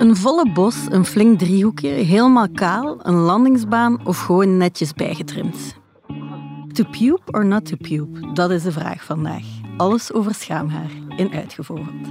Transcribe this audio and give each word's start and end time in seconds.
Een 0.00 0.16
volle 0.16 0.52
bos, 0.52 0.86
een 0.90 1.04
flink 1.04 1.38
driehoekje, 1.38 1.88
helemaal 1.88 2.50
kaal, 2.50 2.98
een 3.02 3.14
landingsbaan 3.14 4.06
of 4.06 4.18
gewoon 4.18 4.56
netjes 4.56 4.92
bijgetrimd? 4.92 5.76
To 6.72 6.84
puke 6.90 7.20
or 7.30 7.46
not 7.46 7.66
to 7.66 7.76
puke? 7.76 8.32
Dat 8.32 8.50
is 8.50 8.62
de 8.62 8.72
vraag 8.72 9.04
vandaag. 9.04 9.42
Alles 9.76 10.12
over 10.12 10.34
schaamhaar 10.34 10.90
in 11.16 11.32
Uitgevogeld. 11.32 12.08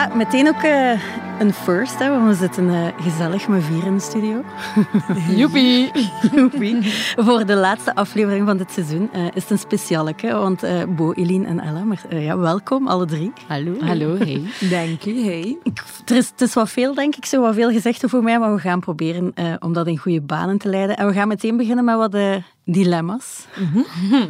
Ja, 0.00 0.14
meteen 0.14 0.48
ook 0.48 0.62
uh, 0.62 0.90
een 1.38 1.52
first. 1.52 1.98
Hè, 1.98 2.10
want 2.10 2.26
we 2.26 2.34
zitten 2.34 2.64
uh, 2.64 2.86
gezellig 2.96 3.48
met 3.48 3.64
vier 3.64 3.86
in 3.86 3.94
de 3.94 4.00
studio. 4.02 4.44
Joepie. 5.40 5.90
Joepie. 6.34 6.78
Voor 7.16 7.46
de 7.46 7.54
laatste 7.54 7.94
aflevering 7.94 8.46
van 8.46 8.56
dit 8.56 8.72
seizoen 8.72 9.10
uh, 9.14 9.24
is 9.24 9.42
het 9.42 9.50
een 9.50 9.58
specialeke. 9.58 10.32
Want 10.32 10.64
Bo, 10.96 11.12
Eline 11.12 11.46
en 11.46 11.60
Ella, 11.60 11.84
maar, 11.84 12.14
ja, 12.14 12.38
welkom 12.38 12.88
alle 12.88 13.06
drie. 13.06 13.32
Hallo. 13.46 13.80
Hallo, 13.80 14.16
hey. 14.16 14.42
Dank 14.70 15.04
u, 15.04 15.24
hey. 15.24 15.58
Ik, 15.62 15.82
er 16.06 16.16
is, 16.16 16.28
het 16.28 16.40
is 16.40 16.54
wat 16.54 16.70
veel, 16.70 16.94
denk 16.94 17.16
ik, 17.16 17.24
zo 17.24 17.40
wat 17.40 17.54
veel 17.54 17.70
gezegd 17.70 18.04
voor 18.06 18.22
mij. 18.22 18.38
Maar 18.38 18.54
we 18.54 18.60
gaan 18.60 18.80
proberen 18.80 19.32
om 19.58 19.72
dat 19.72 19.86
in 19.86 19.98
goede 19.98 20.20
banen 20.20 20.58
te 20.58 20.68
leiden. 20.68 20.96
En 20.96 21.06
we 21.06 21.12
gaan 21.12 21.28
meteen 21.28 21.56
beginnen 21.56 21.84
met 21.84 21.96
wat 21.96 22.16
dilemma's. 22.64 23.46
Mm 23.56 23.70
-hmm. 23.72 24.26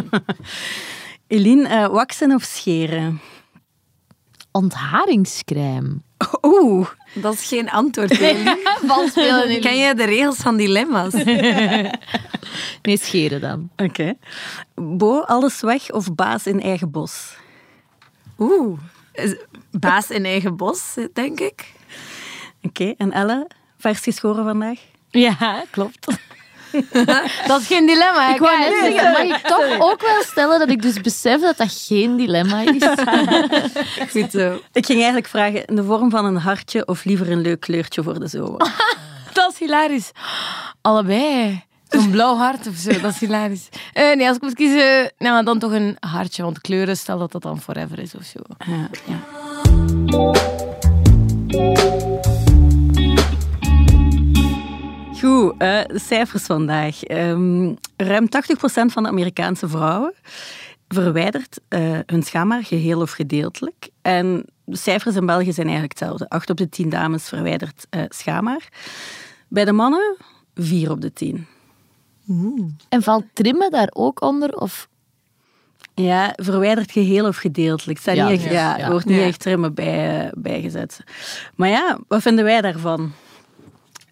Eline, 1.27 1.89
waksen 1.91 2.35
of 2.35 2.43
scheren? 2.43 3.21
Ontharingscrème. 4.53 6.03
Oeh, 6.43 6.89
dat 7.15 7.33
is 7.33 7.47
geen 7.47 7.71
antwoord. 7.71 8.17
Ken 9.61 9.77
je 9.77 9.93
de 9.97 10.05
regels 10.05 10.37
van 10.37 10.57
dilemma's? 10.57 11.13
nee, 12.83 12.99
scheren 12.99 13.41
dan. 13.41 13.71
Oké. 13.73 13.85
Okay. 13.85 14.19
Bo, 14.75 15.21
alles 15.21 15.61
weg 15.61 15.91
of 15.91 16.15
baas 16.15 16.47
in 16.47 16.61
eigen 16.61 16.91
bos? 16.91 17.37
Oeh, 18.39 18.79
baas 19.71 20.11
in 20.11 20.25
eigen 20.25 20.57
bos, 20.57 20.97
denk 21.13 21.41
ik. 21.41 21.73
Oké, 22.63 22.83
okay. 22.83 22.95
en 22.99 23.13
Elle, 23.13 23.51
vers 23.79 24.01
geschoren 24.01 24.45
vandaag? 24.45 24.79
Ja, 25.11 25.65
klopt. 25.71 26.07
dat 27.47 27.61
is 27.61 27.67
geen 27.67 27.87
dilemma. 27.87 28.35
Ik 28.35 28.41
wou 28.41 28.59
net 28.59 28.75
zeggen, 28.83 29.13
mag 29.13 29.39
ik 29.39 29.47
toch 29.47 29.79
ook 29.79 30.01
wel 30.01 30.23
stellen 30.23 30.59
dat 30.59 30.71
ik 30.71 30.83
dus 30.83 31.01
besef 31.01 31.41
dat 31.41 31.57
dat 31.57 31.85
geen 31.87 32.17
dilemma 32.17 32.61
is? 32.61 32.85
Goed 34.13 34.31
zo. 34.31 34.61
Ik 34.73 34.87
ging 34.87 34.99
eigenlijk 34.99 35.29
vragen, 35.29 35.65
in 35.65 35.77
de 35.77 35.85
vorm 35.85 36.11
van 36.11 36.25
een 36.25 36.37
hartje 36.37 36.87
of 36.87 37.05
liever 37.05 37.31
een 37.31 37.41
leuk 37.41 37.61
kleurtje 37.61 38.03
voor 38.03 38.21
de 38.21 38.29
zomer? 38.29 38.75
dat 39.33 39.53
is 39.53 39.59
hilarisch. 39.59 40.11
Allebei. 40.81 41.65
Een 41.89 42.11
blauw 42.11 42.37
hart 42.37 42.67
of 42.67 42.75
zo, 42.77 43.01
dat 43.01 43.11
is 43.11 43.21
hilarisch. 43.21 43.69
Uh, 43.95 44.17
nee, 44.17 44.27
als 44.27 44.37
ik 44.37 44.43
moet 44.43 44.55
kiezen, 44.55 45.13
nou, 45.19 45.45
dan 45.45 45.59
toch 45.59 45.73
een 45.73 45.97
hartje. 46.01 46.43
Want 46.43 46.61
kleuren, 46.61 46.97
stel 46.97 47.19
dat 47.19 47.33
dat 47.33 47.43
dan 47.43 47.61
forever 47.61 47.99
is 47.99 48.15
of 48.15 48.25
zo. 48.25 48.39
Ja. 48.67 48.89
ja. 49.07 49.19
Goed, 55.21 55.55
uh, 55.59 55.81
cijfers 55.87 56.43
vandaag. 56.43 57.09
Um, 57.11 57.77
ruim 57.97 58.27
80% 58.27 58.93
van 58.93 59.03
de 59.03 59.09
Amerikaanse 59.09 59.69
vrouwen 59.69 60.15
verwijdert 60.89 61.61
uh, 61.69 61.99
hun 62.07 62.23
schaamhaar 62.23 62.65
geheel 62.65 63.01
of 63.01 63.11
gedeeltelijk. 63.11 63.89
En 64.03 64.45
de 64.65 64.77
cijfers 64.77 65.17
in 65.17 65.27
België 65.27 65.53
zijn 65.53 65.67
eigenlijk 65.67 65.99
hetzelfde. 65.99 66.29
8 66.29 66.51
op 66.51 66.57
de 66.57 66.69
10 66.69 66.89
dames 66.89 67.29
verwijdert 67.29 67.87
uh, 67.91 68.03
schaamhaar. 68.09 68.69
Bij 69.49 69.65
de 69.65 69.73
mannen 69.73 70.17
4 70.55 70.91
op 70.91 71.01
de 71.01 71.13
10. 71.13 71.47
Mm. 72.25 72.77
En 72.89 73.03
valt 73.03 73.25
trimmen 73.33 73.71
daar 73.71 73.89
ook 73.93 74.23
onder? 74.23 74.51
Of 74.55 74.89
ja, 75.95 76.33
verwijderd 76.37 76.93
geheel 76.93 77.27
of 77.27 77.37
gedeeltelijk. 77.37 78.01
Er 78.05 78.15
ja, 78.15 78.29
niet 78.29 78.41
echt, 78.41 78.53
ja, 78.53 78.77
ja, 78.77 78.91
wordt 78.91 79.07
niet 79.07 79.21
echt 79.21 79.41
trimmen 79.41 79.75
bij, 79.75 80.33
bijgezet. 80.37 81.01
Maar 81.55 81.69
ja, 81.69 81.99
wat 82.09 82.23
vinden 82.23 82.45
wij 82.45 82.61
daarvan? 82.61 83.13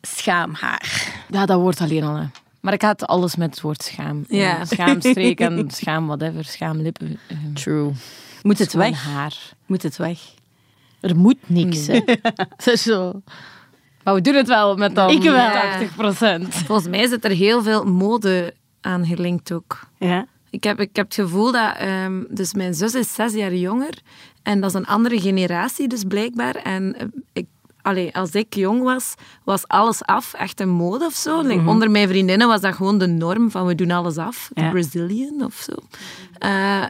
Schaamhaar. 0.00 1.14
Ja, 1.30 1.46
dat 1.46 1.60
wordt 1.60 1.80
alleen 1.80 2.04
al. 2.04 2.14
Hè. 2.14 2.24
Maar 2.60 2.72
ik 2.72 2.82
had 2.82 3.06
alles 3.06 3.36
met 3.36 3.50
het 3.50 3.60
woord 3.60 3.82
schaam. 3.82 4.24
Ja. 4.28 4.64
Schaamstreek 4.64 5.40
en 5.40 5.70
schaam 5.70 6.06
whatever, 6.06 6.44
schaamlippen. 6.44 7.18
True. 7.54 7.92
Moet 8.42 8.58
het 8.58 8.72
weg? 8.72 9.04
haar. 9.04 9.36
Moet 9.66 9.82
het 9.82 9.96
weg? 9.96 10.18
Er 11.00 11.16
moet 11.16 11.38
niks, 11.46 11.86
hè. 11.86 12.00
zo. 12.76 13.22
Maar 14.02 14.14
we 14.14 14.20
doen 14.20 14.34
het 14.34 14.48
wel 14.48 14.76
met 14.76 14.94
dan 14.94 15.10
ik 15.10 15.22
wel. 15.22 16.40
80%. 16.40 16.48
Volgens 16.48 16.88
mij 16.88 17.06
zit 17.06 17.24
er 17.24 17.30
heel 17.30 17.62
veel 17.62 17.84
mode 17.84 18.54
aan 18.80 19.06
gelinkt 19.06 19.52
ook. 19.52 19.88
Ja. 19.98 20.26
Ik 20.50 20.64
heb, 20.64 20.80
ik 20.80 20.96
heb 20.96 21.04
het 21.04 21.14
gevoel 21.14 21.52
dat... 21.52 21.80
Um, 21.82 22.26
dus 22.30 22.54
mijn 22.54 22.74
zus 22.74 22.94
is 22.94 23.14
zes 23.14 23.32
jaar 23.32 23.54
jonger. 23.54 23.94
En 24.42 24.60
dat 24.60 24.70
is 24.70 24.76
een 24.76 24.86
andere 24.86 25.20
generatie 25.20 25.88
dus 25.88 26.04
blijkbaar. 26.04 26.54
En 26.54 26.96
uh, 27.00 27.02
ik 27.32 27.46
allee, 27.82 28.14
als 28.14 28.30
ik 28.30 28.54
jong 28.54 28.82
was, 28.82 29.14
was 29.44 29.68
alles 29.68 30.04
af 30.04 30.32
echt 30.34 30.60
een 30.60 30.68
mode 30.68 31.04
of 31.04 31.14
zo. 31.14 31.42
Mhm. 31.42 31.68
Onder 31.68 31.90
mijn 31.90 32.08
vriendinnen 32.08 32.48
was 32.48 32.60
dat 32.60 32.74
gewoon 32.74 32.98
de 32.98 33.06
norm 33.06 33.50
van 33.50 33.66
we 33.66 33.74
doen 33.74 33.90
alles 33.90 34.16
af. 34.16 34.50
De 34.54 34.68
Brazilian 34.70 35.44
of 35.44 35.54
zo. 35.54 35.72
Uh, 36.44 36.84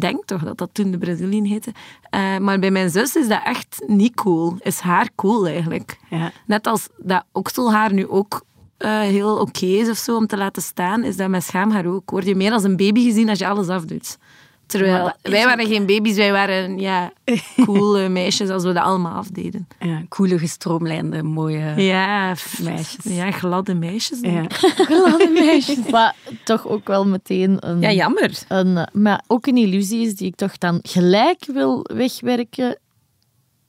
denk 0.00 0.24
toch 0.24 0.42
dat 0.42 0.58
dat 0.58 0.70
toen 0.72 0.90
de 0.90 0.98
Brazilian 0.98 1.44
heette. 1.44 1.72
Uh, 2.14 2.38
maar 2.38 2.58
bij 2.58 2.70
mijn 2.70 2.90
zus 2.90 3.16
is 3.16 3.28
dat 3.28 3.40
echt 3.44 3.82
niet 3.86 4.14
cool. 4.14 4.56
Is 4.60 4.78
haar 4.78 5.08
cool 5.14 5.46
eigenlijk. 5.46 5.98
Ja. 6.10 6.32
Net 6.46 6.66
als 6.66 6.88
dat 6.96 7.24
okselhaar 7.32 7.92
nu 7.92 8.08
ook 8.08 8.42
uh, 8.78 9.00
heel 9.00 9.36
oké 9.36 9.66
is 9.66 9.88
of 9.88 9.96
zo 9.96 10.16
om 10.16 10.26
te 10.26 10.36
laten 10.36 10.62
staan, 10.62 11.04
is 11.04 11.16
dat 11.16 11.28
met 11.28 11.44
schaamhaar 11.44 11.86
ook. 11.86 12.10
Word 12.10 12.26
je 12.26 12.34
meer 12.34 12.52
als 12.52 12.64
een 12.64 12.76
baby 12.76 13.04
gezien 13.04 13.28
als 13.28 13.38
je 13.38 13.46
alles 13.46 13.68
afdoet. 13.68 14.18
Terwijl 14.66 15.12
wij 15.22 15.44
waren 15.44 15.66
geen 15.66 15.86
baby's, 15.86 16.16
wij 16.16 16.32
waren 16.32 16.78
ja, 16.78 17.12
coole 17.64 18.08
meisjes 18.08 18.48
als 18.48 18.64
we 18.64 18.72
dat 18.72 18.82
allemaal 18.82 19.12
afdeden. 19.12 19.68
Ja, 19.78 20.02
coole, 20.08 20.38
gestroomlijnde, 20.38 21.22
mooie 21.22 21.72
ja, 21.76 22.34
meisjes. 22.62 23.04
Ja, 23.04 23.30
gladde 23.30 23.74
meisjes. 23.74 24.18
Ja. 24.20 24.44
gladde 24.88 25.30
meisjes. 25.34 25.90
Maar 25.90 26.14
toch 26.44 26.68
ook 26.68 26.88
wel 26.88 27.06
meteen 27.06 27.56
een... 27.60 27.80
Ja, 27.80 27.92
jammer. 27.92 28.38
Een, 28.48 28.88
maar 28.92 29.22
ook 29.26 29.46
een 29.46 29.56
illusie 29.56 30.06
is 30.06 30.14
die 30.14 30.26
ik 30.26 30.36
toch 30.36 30.58
dan 30.58 30.78
gelijk 30.82 31.44
wil 31.46 31.86
wegwerken 31.94 32.78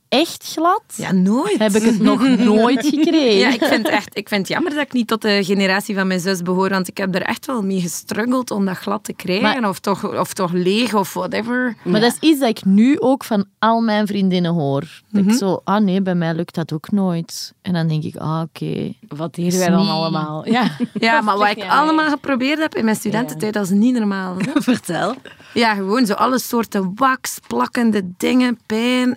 echt 0.09 0.51
glad? 0.53 0.83
Ja, 0.95 1.11
nooit. 1.11 1.57
Heb 1.57 1.71
ik 1.71 1.83
het 1.83 1.99
nog 1.99 2.38
nooit 2.53 2.85
gekregen. 2.85 3.38
Ja, 3.38 3.53
ik 3.53 3.63
vind, 3.63 3.89
echt, 3.89 4.17
ik 4.17 4.27
vind 4.27 4.41
het 4.41 4.49
jammer 4.49 4.73
dat 4.73 4.81
ik 4.81 4.93
niet 4.93 5.07
tot 5.07 5.21
de 5.21 5.43
generatie 5.43 5.95
van 5.95 6.07
mijn 6.07 6.19
zus 6.19 6.41
behoor, 6.41 6.69
want 6.69 6.88
ik 6.88 6.97
heb 6.97 7.16
er 7.16 7.21
echt 7.21 7.45
wel 7.45 7.61
mee 7.61 7.81
gestruggeld 7.81 8.51
om 8.51 8.65
dat 8.65 8.77
glad 8.77 9.03
te 9.03 9.13
krijgen, 9.13 9.65
of, 9.65 9.79
toch, 9.79 10.19
of 10.19 10.33
toch 10.33 10.51
leeg, 10.51 10.94
of 10.94 11.13
whatever. 11.13 11.75
Maar 11.83 12.01
dat 12.01 12.17
is 12.19 12.29
iets 12.29 12.39
dat 12.39 12.49
ik 12.49 12.65
nu 12.65 12.99
ook 12.99 13.23
van 13.23 13.45
al 13.59 13.81
mijn 13.81 14.07
vriendinnen 14.07 14.53
hoor. 14.53 14.81
Dat 15.09 15.21
ik 15.21 15.27
mhm. 15.27 15.38
zo, 15.38 15.61
ah 15.63 15.83
nee, 15.83 16.01
bij 16.01 16.15
mij 16.15 16.33
lukt 16.33 16.55
dat 16.55 16.73
ook 16.73 16.91
nooit. 16.91 17.53
En 17.61 17.73
dan 17.73 17.88
denk 17.88 18.03
ik, 18.03 18.15
ah 18.15 18.41
oké. 18.41 18.94
Wat 19.07 19.35
deden 19.35 19.59
wij 19.59 19.69
dan 19.69 19.89
allemaal? 19.89 20.44
Ja, 20.55 20.77
ja 20.94 21.21
maar 21.21 21.38
wat 21.38 21.49
ik 21.49 21.63
allemaal 21.63 22.09
geprobeerd 22.09 22.59
heb 22.59 22.75
in 22.75 22.85
mijn 22.85 22.97
studententijd, 22.97 23.53
dat 23.53 23.63
is 23.63 23.69
niet 23.69 23.94
normaal. 23.94 24.35
Vertel. 24.53 25.15
Ja, 25.53 25.73
gewoon 25.73 26.05
zo 26.05 26.13
alle 26.13 26.39
soorten 26.39 26.91
wax, 26.95 27.39
plakkende 27.47 28.11
dingen, 28.17 28.59
pijn, 28.65 29.15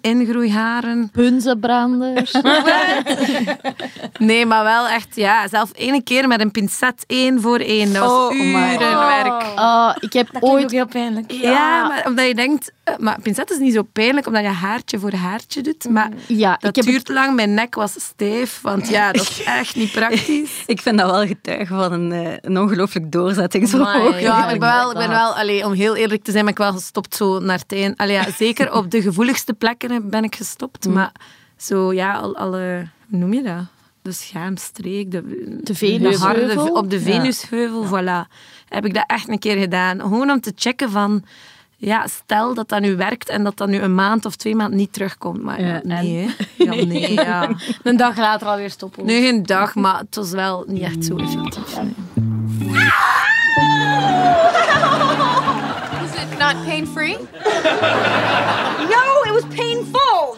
Punzenbranders. 1.12 2.32
nee, 4.18 4.46
maar 4.46 4.64
wel 4.64 4.88
echt, 4.88 5.16
ja, 5.16 5.48
zelf 5.48 5.70
ene 5.74 6.02
keer 6.02 6.28
met 6.28 6.40
een 6.40 6.50
pincet 6.50 7.04
één 7.06 7.40
voor 7.40 7.58
één. 7.58 7.92
Dat 7.92 8.02
was 8.02 8.28
oh, 8.28 8.34
urenwerk. 8.34 9.42
Oh. 9.42 9.54
oh, 9.56 9.90
ik 10.00 10.12
heb 10.12 10.28
dat 10.32 10.42
ooit... 10.42 10.64
ook 10.64 10.70
heel 10.70 10.86
pijnlijk. 10.86 11.30
Ja. 11.32 11.88
maar 11.88 12.06
omdat 12.06 12.26
je 12.26 12.34
denkt, 12.34 12.72
maar 13.04 13.20
pincet 13.22 13.50
is 13.50 13.58
niet 13.58 13.74
zo 13.74 13.82
pijnlijk, 13.82 14.26
omdat 14.26 14.42
je 14.42 14.48
haartje 14.48 14.98
voor 14.98 15.12
haartje 15.12 15.62
doet. 15.62 15.88
Maar 15.88 16.10
ja, 16.26 16.56
dat 16.60 16.76
ik 16.76 16.82
duurt 16.82 17.08
lang, 17.08 17.34
mijn 17.34 17.54
nek 17.54 17.74
was 17.74 17.92
stijf, 18.00 18.60
want 18.60 18.88
ja, 18.88 19.12
dat 19.12 19.22
is 19.22 19.42
echt 19.42 19.76
niet 19.76 19.92
praktisch. 19.92 20.62
ik 20.66 20.80
vind 20.80 20.98
dat 20.98 21.10
wel 21.10 21.26
getuige 21.26 21.74
van 21.74 21.92
een, 21.92 22.12
eh, 22.12 22.32
een 22.40 22.58
ongelooflijk 22.58 23.12
doorzettingsvermogen. 23.12 24.20
Ja, 24.20 24.50
ik 24.50 24.58
ben 24.60 24.68
wel, 24.68 24.90
ik 24.90 24.96
ben 24.96 25.08
wel 25.08 25.34
allee, 25.34 25.64
om 25.64 25.72
heel 25.72 25.96
eerlijk 25.96 26.22
te 26.22 26.30
zijn, 26.30 26.44
ben 26.44 26.52
ik 26.52 26.58
wel 26.58 26.72
gestopt 26.72 27.14
zo 27.14 27.38
naar 27.38 27.58
het 27.58 27.72
einde. 27.72 27.96
Allee, 27.96 28.14
ja, 28.14 28.30
zeker 28.36 28.72
op 28.72 28.90
de 28.90 29.02
gevoeligste 29.02 29.54
plekken 29.54 30.10
ben 30.10 30.24
ik 30.24 30.34
gestopt. 30.34 30.86
Mm. 30.86 30.92
Maar 30.92 31.12
zo, 31.56 31.92
ja, 31.92 32.14
al, 32.14 32.36
alle, 32.36 32.88
hoe 33.10 33.18
noem 33.18 33.34
je 33.34 33.42
dat? 33.42 33.64
De 34.02 34.12
schaamstreek, 34.12 35.10
de, 35.10 35.22
de 35.62 35.74
Venusheuvel. 35.74 36.72
Op 36.72 36.90
de 36.90 37.00
Venusheuvel, 37.00 37.82
ja. 37.82 38.26
voilà. 38.26 38.32
Heb 38.68 38.84
ik 38.84 38.94
dat 38.94 39.04
echt 39.06 39.28
een 39.28 39.38
keer 39.38 39.56
gedaan. 39.56 40.00
Gewoon 40.00 40.30
om 40.30 40.40
te 40.40 40.52
checken 40.54 40.90
van 40.90 41.24
ja, 41.80 42.06
stel 42.06 42.54
dat 42.54 42.68
dat 42.68 42.80
nu 42.80 42.96
werkt 42.96 43.28
en 43.28 43.44
dat 43.44 43.56
dat 43.56 43.68
nu 43.68 43.78
een 43.78 43.94
maand 43.94 44.24
of 44.24 44.36
twee 44.36 44.54
maanden 44.54 44.78
niet 44.78 44.92
terugkomt. 44.92 45.42
Maar 45.42 45.60
ja, 45.60 45.80
nee, 45.82 46.34
ja, 46.56 46.74
nee 46.84 47.12
ja. 47.12 47.50
Een 47.82 47.96
dag 47.96 48.16
later 48.16 48.46
alweer 48.46 48.70
stoppen. 48.70 49.04
Nu 49.04 49.20
geen 49.20 49.42
dag, 49.42 49.74
maar 49.74 49.98
het 49.98 50.14
was 50.14 50.30
wel 50.30 50.64
niet 50.66 50.82
echt 50.82 51.04
zo 51.04 51.16
effectief. 51.16 51.74
nou 51.74 52.86
not 56.54 56.64
pain 56.64 56.86
free? 56.86 57.16
No, 58.94 59.22
it 59.24 59.32
was 59.32 59.44
painful. 59.54 60.36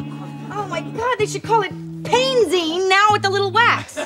Oh 0.51 0.67
my 0.69 0.83
god, 0.97 1.19
they 1.19 1.27
should 1.27 1.43
call 1.43 1.63
it 1.63 1.73
Painzine 2.03 2.89
now 2.89 3.13
with 3.13 3.23
the 3.23 3.31
little 3.31 3.51
wax. 3.51 3.97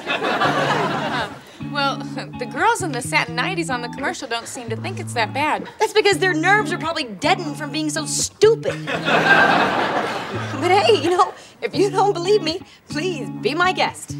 The 2.38 2.46
girls 2.46 2.82
in 2.82 2.93
the 2.93 3.02
satin 3.02 3.37
90s 3.37 3.70
on 3.70 3.82
the 3.82 3.88
commercial 3.88 4.28
don't 4.28 4.46
seem 4.46 4.69
to 4.69 4.76
think 4.76 5.00
it's 5.00 5.14
that 5.14 5.32
bad. 5.32 5.69
That's 5.78 5.93
because 5.93 6.19
their 6.19 6.34
nerves 6.34 6.72
are 6.72 6.78
probably 6.78 7.05
deadened 7.19 7.56
from 7.56 7.70
being 7.70 7.90
so 7.90 8.06
stupid. 8.06 8.87
but 8.87 10.70
hey, 10.70 11.02
you 11.02 11.11
know, 11.11 11.32
if 11.61 11.75
you 11.75 11.90
don't 11.90 12.12
believe 12.12 12.43
me, 12.43 12.61
please 12.88 13.28
be 13.40 13.55
my 13.55 13.72
guest. 13.72 14.14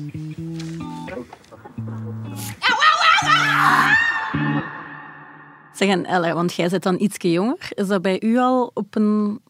Ow, 2.63 2.77
ow, 2.81 2.99
ow, 3.03 3.29
ow! 3.29 4.63
Zeg, 5.73 5.89
en 5.89 6.05
Elle, 6.05 6.35
want 6.35 6.55
jij 6.55 6.69
bent 6.69 6.83
dan 6.83 6.99
ietsje 6.99 7.31
jonger. 7.31 7.69
Is 7.71 7.87
dat 7.87 8.03
bij 8.03 8.21
u 8.21 8.39
al 8.39 8.71
op 8.75 8.95
een... 8.95 9.41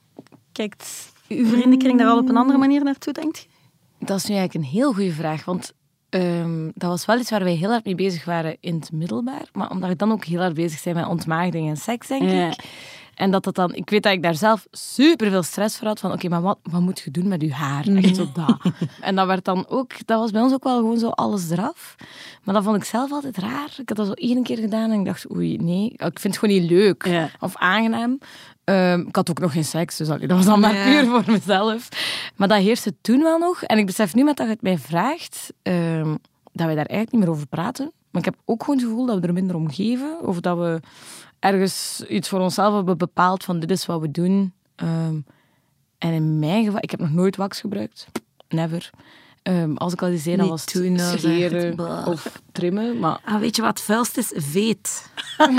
Kijkt 0.52 1.12
uw 1.28 1.46
vriendenkring 1.46 1.98
daar 1.98 2.08
al 2.08 2.18
op 2.18 2.28
een 2.28 2.36
andere 2.36 2.58
manier 2.58 2.84
naartoe, 2.84 3.12
denkt 3.12 3.38
je? 3.38 3.46
Dat 3.98 4.16
is 4.16 4.24
nu 4.24 4.34
eigenlijk 4.36 4.66
een 4.66 4.72
heel 4.72 4.92
goede 4.92 5.12
vraag, 5.12 5.44
want 5.44 5.72
ehm, 6.14 6.70
dat 6.74 6.90
was 6.90 7.04
wel 7.06 7.18
iets 7.18 7.30
waar 7.30 7.44
wij 7.44 7.54
heel 7.54 7.70
hard 7.70 7.84
mee 7.84 7.94
bezig 7.94 8.24
waren 8.24 8.56
in 8.60 8.74
het 8.74 8.92
middelbaar. 8.92 9.48
Maar 9.52 9.70
omdat 9.70 9.90
ik 9.90 9.98
dan 9.98 10.12
ook 10.12 10.24
heel 10.24 10.40
hard 10.40 10.54
bezig 10.54 10.82
ben 10.82 10.94
met 10.94 11.06
ontmaagding 11.06 11.68
en 11.68 11.76
seks, 11.76 12.06
denk 12.06 12.22
Ja. 12.22 12.46
ik. 12.50 12.54
En 13.14 13.30
dat 13.30 13.44
dat 13.44 13.54
dan... 13.54 13.74
Ik 13.74 13.90
weet 13.90 14.02
dat 14.02 14.12
ik 14.12 14.22
daar 14.22 14.34
zelf 14.34 14.66
super 14.70 15.30
veel 15.30 15.42
stress 15.42 15.78
voor 15.78 15.86
had. 15.86 16.00
Van, 16.00 16.12
oké, 16.12 16.28
maar 16.28 16.42
wat, 16.42 16.58
wat 16.62 16.80
moet 16.80 17.00
je 17.00 17.10
doen 17.10 17.28
met 17.28 17.42
je 17.42 17.52
haar? 17.52 17.86
Echt 17.88 18.16
zo 18.16 18.26
dat. 18.32 18.56
en 19.00 19.14
dat 19.14 19.26
werd 19.26 19.44
dan 19.44 19.64
ook... 19.68 19.92
Dat 20.06 20.20
was 20.20 20.30
bij 20.30 20.42
ons 20.42 20.52
ook 20.52 20.64
wel 20.64 20.76
gewoon 20.76 20.98
zo 20.98 21.08
alles 21.08 21.50
eraf. 21.50 21.94
Maar 22.44 22.54
dat 22.54 22.64
vond 22.64 22.76
ik 22.76 22.84
zelf 22.84 23.12
altijd 23.12 23.38
raar. 23.38 23.68
Ik 23.76 23.88
had 23.88 23.96
dat 23.96 24.06
zo 24.06 24.12
één 24.12 24.42
keer 24.42 24.58
gedaan 24.58 24.90
en 24.90 24.98
ik 24.98 25.04
dacht, 25.04 25.30
oei, 25.34 25.56
nee. 25.56 25.90
Ik 25.90 26.18
vind 26.18 26.22
het 26.22 26.38
gewoon 26.38 26.54
niet 26.60 26.70
leuk. 26.70 27.06
Ja. 27.06 27.28
Of 27.40 27.56
aangenaam. 27.56 28.18
Ehm, 28.64 29.00
ik 29.00 29.16
had 29.16 29.30
ook 29.30 29.38
nog 29.38 29.52
geen 29.52 29.64
seks, 29.64 29.96
dus 29.96 30.08
allee, 30.10 30.26
dat 30.26 30.36
was 30.36 30.46
dan 30.46 30.60
maar 30.60 30.74
Ja. 30.74 30.84
puur 30.84 31.04
voor 31.10 31.22
mezelf. 31.26 31.88
Maar 32.36 32.48
dat 32.48 32.58
heerste 32.58 32.94
toen 33.00 33.22
wel 33.22 33.38
nog. 33.38 33.62
En 33.62 33.78
ik 33.78 33.86
besef 33.86 34.14
nu 34.14 34.24
met 34.24 34.36
dat 34.36 34.46
je 34.46 34.52
het 34.52 34.62
mij 34.62 34.78
vraagt, 34.78 35.52
ehm, 35.62 36.08
dat 36.52 36.66
we 36.68 36.74
daar 36.74 36.76
eigenlijk 36.76 37.12
niet 37.12 37.20
meer 37.20 37.30
over 37.30 37.46
praten. 37.46 37.92
Maar 38.10 38.20
ik 38.26 38.28
heb 38.34 38.38
ook 38.44 38.64
gewoon 38.64 38.78
het 38.78 38.88
gevoel 38.88 39.06
dat 39.06 39.20
we 39.20 39.26
er 39.26 39.32
minder 39.32 39.56
om 39.56 39.70
geven. 39.70 40.18
Of 40.22 40.40
dat 40.40 40.58
we 40.58 40.80
ergens 41.38 42.04
iets 42.08 42.28
voor 42.28 42.40
onszelf 42.40 42.74
hebben 42.74 42.98
bepaald 42.98 43.44
van 43.44 43.58
dit 43.60 43.70
is 43.70 43.86
wat 43.86 44.00
we 44.00 44.10
doen. 44.10 44.52
Ehm, 44.76 45.16
en 45.98 46.12
in 46.12 46.38
mijn 46.38 46.64
geval, 46.64 46.78
ik 46.82 46.90
heb 46.90 47.00
nog 47.00 47.10
nooit 47.12 47.36
wax 47.36 47.60
gebruikt. 47.60 48.06
Never. 48.48 48.90
Ehm, 49.44 49.72
als 49.74 49.92
ik 49.92 50.02
al 50.02 50.08
eens 50.08 50.22
zei, 50.22 50.36
dan 50.36 50.48
was 50.48 50.60
het 50.60 50.70
scheren 51.20 51.74
blah. 51.74 52.06
of 52.06 52.40
trimmen. 52.52 52.98
Maar 52.98 53.18
Ah, 53.24 53.40
weet 53.40 53.56
je 53.56 53.62
wat 53.62 53.70
het 53.70 53.80
vuilst 53.80 54.16
is? 54.18 54.32
Veet. 54.34 55.10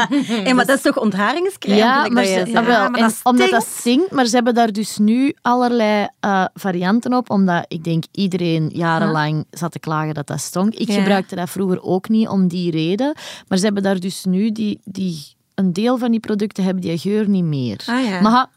Hey, 0.44 0.54
maar 0.54 0.66
dat 0.66 0.76
is 0.78 0.82
toch 0.82 0.98
ontharingscrème? 1.00 1.78
Ja, 1.78 2.08
maar, 2.10 2.26
ze, 2.26 2.32
zei? 2.32 2.56
ah, 2.56 2.66
wel, 2.66 2.74
Ja, 2.82 2.90
maar 2.90 3.00
en 3.00 3.06
dat 3.08 3.20
omdat 3.24 3.50
dat 3.50 3.62
stinkt. 3.64 3.80
stinkt, 3.80 4.12
maar 4.12 4.26
ze 4.26 4.36
hebben 4.36 4.54
daar 4.54 4.72
dus 4.72 4.98
nu 4.98 5.36
allerlei 5.42 6.08
eh, 6.20 6.46
varianten 6.54 7.14
op, 7.14 7.30
omdat 7.30 7.66
ik 7.68 7.84
denk 7.84 8.04
iedereen 8.12 8.70
jarenlang 8.74 9.46
zat 9.52 9.72
te 9.72 9.80
klagen 9.80 10.14
dat 10.14 10.28
dat 10.28 10.40
stonk. 10.40 10.74
Ik 10.76 10.88
Ja. 10.90 10.94
gebruikte 10.96 11.36
dat 11.36 11.50
vroeger 11.50 11.82
ook 11.84 12.10
niet 12.10 12.28
om 12.28 12.48
die 12.48 12.72
reden, 12.72 13.16
maar 13.48 13.58
ze 13.58 13.66
hebben 13.66 13.84
daar 13.84 14.00
dus 14.00 14.24
nu 14.26 14.52
die, 14.52 14.80
die 14.84 15.24
een 15.56 15.74
deel 15.74 15.98
van 15.98 16.12
die 16.12 16.20
producten 16.20 16.64
hebben 16.64 16.82
die 16.84 16.98
geur 16.98 17.30
niet 17.30 17.44
meer. 17.44 17.84
Ah, 17.86 18.04
ja. 18.06 18.22
Maar 18.22 18.32
ha, 18.32 18.50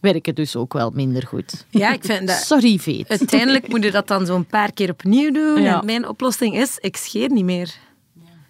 werken 0.00 0.34
dus 0.34 0.56
ook 0.56 0.72
wel 0.72 0.90
minder 0.94 1.26
goed. 1.26 1.66
Ja, 1.70 1.92
ik 1.92 2.04
vind 2.04 2.26
dat... 2.26 2.36
Sorry, 2.36 2.78
Veet. 2.78 3.08
Uiteindelijk 3.08 3.68
moet 3.68 3.84
je 3.84 3.90
dat 3.90 4.08
dan 4.08 4.26
zo'n 4.26 4.44
paar 4.46 4.72
keer 4.72 4.90
opnieuw 4.90 5.32
doen. 5.32 5.62
Ja. 5.62 5.78
En 5.80 5.86
mijn 5.86 6.08
oplossing 6.08 6.54
is, 6.56 6.78
ik 6.80 6.96
scheer 6.96 7.30
niet 7.30 7.44
meer. 7.44 7.74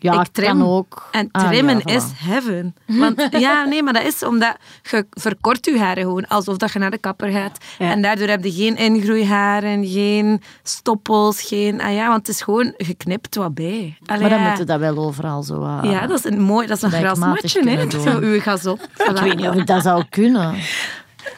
Ja, 0.00 0.21
ik 0.21 0.27
trim. 0.33 0.47
kan 0.59 0.62
ook. 0.69 1.09
En 1.11 1.29
Ah, 1.33 1.49
trimmen 1.49 1.81
voilà. 1.81 1.85
is 1.85 2.05
heaven. 2.15 2.75
Want 2.87 3.27
ja, 3.31 3.65
nee, 3.65 3.83
maar 3.83 3.93
dat 3.93 4.05
is 4.05 4.23
omdat 4.23 4.56
je 4.91 5.06
verkort 5.11 5.65
je 5.65 5.79
haren 5.79 6.03
gewoon 6.03 6.27
alsof 6.27 6.56
dat 6.56 6.73
je 6.73 6.79
naar 6.79 6.91
de 6.91 6.99
kapper 6.99 7.29
gaat. 7.31 7.59
Ja. 7.79 7.91
En 7.91 8.03
daardoor 8.03 8.29
heb 8.29 8.45
je 8.45 8.53
geen 8.53 8.77
ingroeiharen, 8.77 9.87
geen 9.87 10.43
stoppels, 10.62 11.43
geen... 11.43 11.81
Ah 11.81 11.93
ja, 11.95 12.06
want 12.09 12.27
het 12.27 12.29
is 12.37 12.43
gewoon 12.43 12.75
geknipt 12.77 13.35
wat 13.35 13.55
bij. 13.55 13.97
Allee, 14.06 14.21
Maar 14.21 14.31
dan 14.31 14.41
ja. 14.41 14.49
moet 14.49 14.59
je 14.59 14.65
dat 14.65 14.79
wel 14.81 14.97
overal 14.99 15.43
zo... 15.43 15.62
ah, 15.62 15.91
Ja, 15.91 16.06
dat 16.06 16.19
is 16.19 16.25
een 16.25 16.41
mooi, 16.41 16.67
dat 16.67 16.77
is 16.77 16.83
een 16.83 16.91
grasmatje, 16.91 17.69
hè. 17.71 17.91
Zo, 17.91 18.19
uw 18.19 18.41
gas 18.41 18.67
op. 18.67 18.81
Ik 19.09 19.17
weet 19.21 19.37
niet 19.37 19.49
of 19.49 19.55
ik 19.55 19.67
dat 19.67 19.83
zou 19.83 20.05
kunnen. 20.11 20.55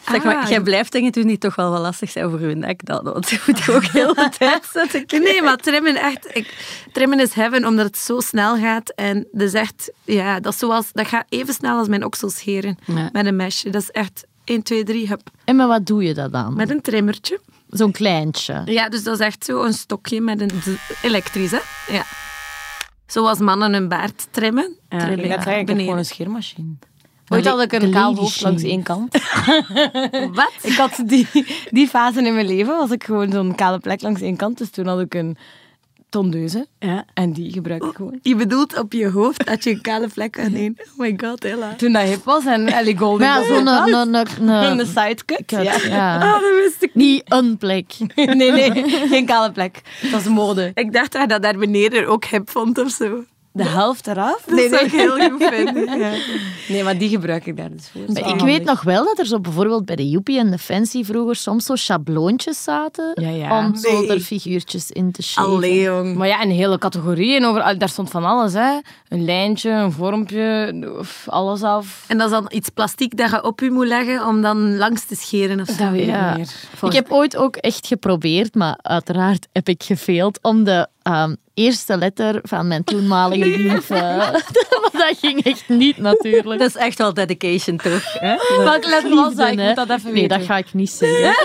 Zeg 0.09 0.23
maar, 0.23 0.35
Ah. 0.35 0.49
jij 0.49 0.61
blijft 0.61 0.91
denk 0.91 1.05
ik 1.05 1.13
toen 1.13 1.25
niet 1.25 1.39
toch 1.39 1.55
wel 1.55 1.71
wat 1.71 1.79
lastig 1.81 2.09
zijn 2.11 2.29
voor 2.29 2.39
uw 2.39 2.53
nek 2.53 2.85
dan, 2.85 3.03
want 3.03 3.29
je 3.29 3.41
moet 3.47 3.59
je 3.59 3.71
ook 3.73 3.83
heel 3.85 4.13
de 4.13 4.29
tijd 4.37 4.65
zetten. 4.73 5.21
Nee, 5.23 5.41
maar 5.41 5.57
trimmen, 5.57 5.95
echt, 5.95 6.35
ik, 6.35 6.53
trimmen 6.91 7.19
is 7.19 7.33
heaven 7.33 7.65
omdat 7.65 7.85
het 7.85 7.97
zo 7.97 8.19
snel 8.19 8.57
gaat. 8.57 8.89
En 8.95 9.27
dat 9.31 9.41
is 9.47 9.53
echt, 9.53 9.91
ja, 10.03 10.39
dat, 10.39 10.53
is 10.53 10.59
zoals, 10.59 10.91
dat 10.91 11.07
gaat 11.07 11.25
even 11.29 11.53
snel 11.53 11.77
als 11.77 11.87
mijn 11.87 12.05
oksels 12.05 12.37
scheren 12.37 12.77
Ja. 12.85 13.09
met 13.11 13.25
een 13.25 13.35
mesje. 13.35 13.69
Dat 13.69 13.81
is 13.81 13.91
echt 13.91 14.23
1, 14.43 14.63
2, 14.63 14.83
3, 14.83 15.07
hup. 15.07 15.29
En 15.45 15.55
maar 15.55 15.67
wat 15.67 15.85
doe 15.85 16.03
je 16.03 16.13
dat 16.13 16.31
dan? 16.31 16.55
Met 16.55 16.69
een 16.69 16.81
trimmertje. 16.81 17.39
Zo'n 17.69 17.91
kleintje. 17.91 18.61
Ja, 18.65 18.89
dus 18.89 19.03
dat 19.03 19.19
is 19.19 19.25
echt 19.25 19.45
zo 19.45 19.63
een 19.63 19.73
stokje 19.73 20.21
met 20.21 20.41
een 20.41 20.51
z- 20.63 21.03
elektrisch, 21.05 21.51
hè? 21.51 21.59
Ja. 21.87 22.03
Zoals 23.07 23.37
mannen 23.39 23.73
hun 23.73 23.87
baard 23.87 24.27
trimmen. 24.31 24.75
Ja, 24.89 24.97
trim 24.97 25.11
Ik 25.19 25.23
ik 25.25 25.31
ga 25.31 25.33
zeggen, 25.33 25.51
ik 25.51 25.57
heb 25.57 25.65
beneden. 25.65 25.83
gewoon 25.83 25.97
een 25.97 26.05
scheermachine. 26.05 26.73
Ooit 27.31 27.47
had 27.47 27.61
ik 27.61 27.71
een 27.71 27.91
kaal 27.91 28.15
hoofd 28.15 28.41
langs 28.41 28.63
één 28.63 28.83
kant. 28.83 29.17
Wat? 30.33 30.53
Ik 30.61 30.73
had 30.73 31.01
die, 31.05 31.27
die 31.69 31.87
fase 31.87 32.21
in 32.21 32.33
mijn 32.33 32.45
leven, 32.45 32.77
was 32.77 32.91
ik 32.91 33.03
gewoon 33.03 33.31
zo'n 33.31 33.55
kale 33.55 33.79
plek 33.79 34.01
langs 34.01 34.21
één 34.21 34.35
kant. 34.35 34.57
Dus 34.57 34.69
toen 34.69 34.87
had 34.87 34.99
ik 34.99 35.13
een 35.13 35.37
tondeuze. 36.11 36.67
Ja. 36.79 37.05
En 37.13 37.33
die 37.33 37.51
gebruik 37.51 37.83
ik 37.83 37.95
gewoon. 37.95 38.19
Je 38.21 38.35
bedoelt 38.35 38.79
op 38.79 38.93
je 38.93 39.09
hoofd 39.09 39.45
dat 39.45 39.63
je 39.63 39.69
een 39.69 39.81
kale 39.81 40.09
vlek 40.09 40.39
aan 40.39 40.53
één. 40.53 40.77
Oh 40.79 40.97
my 40.97 41.13
god, 41.17 41.43
Ella. 41.43 41.75
Toen 41.75 41.91
dat 41.91 42.01
hip 42.01 42.23
was 42.23 42.45
en 42.45 42.67
Ellie 42.67 42.97
Golden. 42.97 43.27
Maar 43.27 43.41
ja, 43.41 43.47
zo'n 43.47 44.79
een, 44.79 44.85
sidecut. 44.85 45.45
cut, 45.45 45.63
Ja. 45.63 45.75
ja. 45.87 46.15
Ah, 46.33 46.41
dat 46.41 46.55
wist 46.63 46.83
ik 46.83 46.95
Niet 46.95 47.23
een 47.25 47.57
plek. 47.57 47.93
Nee, 48.15 48.51
nee. 48.51 48.89
Geen 49.07 49.25
kale 49.25 49.51
plek. 49.51 49.81
Dat 50.11 50.19
is 50.21 50.27
mode. 50.27 50.71
Ik 50.73 50.93
dacht 50.93 51.29
dat 51.29 51.41
daar 51.41 51.57
beneden 51.57 52.07
ook 52.07 52.25
hip 52.25 52.49
vond 52.49 52.77
of 52.77 52.89
zo. 52.89 53.23
De 53.53 53.63
helft 53.63 54.07
eraf? 54.07 54.43
Dat 54.47 54.59
zou 54.69 54.85
ik 54.85 54.91
heel 54.91 55.29
goed 55.29 55.43
vinden. 55.43 55.99
Ja. 55.99 56.11
Nee, 56.67 56.83
maar 56.83 56.97
die 56.97 57.09
gebruik 57.09 57.45
ik 57.45 57.57
daar 57.57 57.69
dus 57.71 57.89
voor. 57.91 58.01
Dat 58.01 58.17
is 58.17 58.23
dus 58.23 58.33
dus- 58.33 58.43
weet 58.43 58.63
nog 58.63 58.81
wel 58.81 59.03
dat 59.05 59.19
er 59.19 59.25
zo 59.25 59.39
bijvoorbeeld 59.39 59.85
bij 59.85 59.95
de 59.95 60.09
Joepie 60.09 60.39
en 60.39 60.51
de 60.51 60.57
Fancy 60.57 61.03
vroeger 61.03 61.35
soms 61.35 61.65
zo 61.65 61.75
schabloontjes 61.75 62.63
zaten 62.63 63.11
om 63.15 63.23
Ja. 63.23 63.75
zo 63.75 63.99
Nee. 63.99 64.09
er 64.09 64.19
figuurtjes 64.19 64.91
in 64.91 65.11
te 65.11 65.23
shaven. 65.23 65.51
Allee, 65.51 65.81
jong. 65.81 66.15
Maar 66.15 66.27
ja, 66.27 66.41
een 66.43 66.51
hele 66.51 66.77
categorie. 66.77 67.35
En 67.35 67.45
over, 67.45 67.77
daar 67.77 67.89
stond 67.89 68.09
van 68.09 68.23
alles. 68.23 68.53
Hè. 68.53 68.79
Een 69.09 69.25
lijntje, 69.25 69.69
een 69.69 69.91
vormpje, 69.91 70.73
of 70.99 71.23
alles 71.29 71.63
af. 71.63 72.05
En 72.07 72.17
dat 72.17 72.25
is 72.27 72.33
dan 72.33 72.45
iets 72.49 72.69
plastiek 72.69 73.17
dat 73.17 73.29
je 73.29 73.43
op 73.43 73.59
je 73.59 73.71
moet 73.71 73.87
leggen 73.87 74.27
om 74.27 74.41
dan 74.41 74.77
langs 74.77 75.05
te 75.05 75.15
scheren 75.15 75.59
of 75.59 75.67
zo. 75.67 75.83
Dat 75.83 75.91
weet 75.91 76.05
Ja. 76.05 76.31
ik 76.31 76.37
niet 76.37 76.55
meer. 76.81 76.89
Ik 76.89 76.95
heb 76.95 77.11
ooit 77.11 77.37
ook 77.37 77.55
echt 77.55 77.87
geprobeerd, 77.87 78.55
maar 78.55 78.77
uiteraard 78.81 79.47
heb 79.51 79.67
ik 79.69 79.83
gefeeld 79.83 80.39
om 80.41 80.63
de 80.63 80.87
ehm, 81.01 81.35
eerste 81.53 81.97
letter 81.97 82.39
van 82.43 82.67
mijn 82.67 82.83
toenmalige 82.83 83.57
lief... 83.57 83.89
maar 83.89 84.31
dat 84.91 85.17
ging 85.19 85.43
echt 85.43 85.69
niet, 85.69 85.97
natuurlijk. 85.97 86.59
Dat 86.59 86.69
is 86.69 86.75
echt 86.75 86.97
wel 86.97 87.13
dedication, 87.13 87.77
toch? 87.77 88.13
Hè? 88.19 88.35
Welke 88.63 88.89
letter 88.89 89.15
was 89.15 89.35
dat? 89.35 89.51
Ik 89.51 89.59
moet 89.59 89.75
dat 89.75 89.89
even 89.89 90.13
Nee, 90.13 90.21
weten. 90.21 90.37
dat 90.37 90.47
ga 90.47 90.57
ik 90.57 90.73
niet 90.73 90.89
zeggen. 90.89 91.35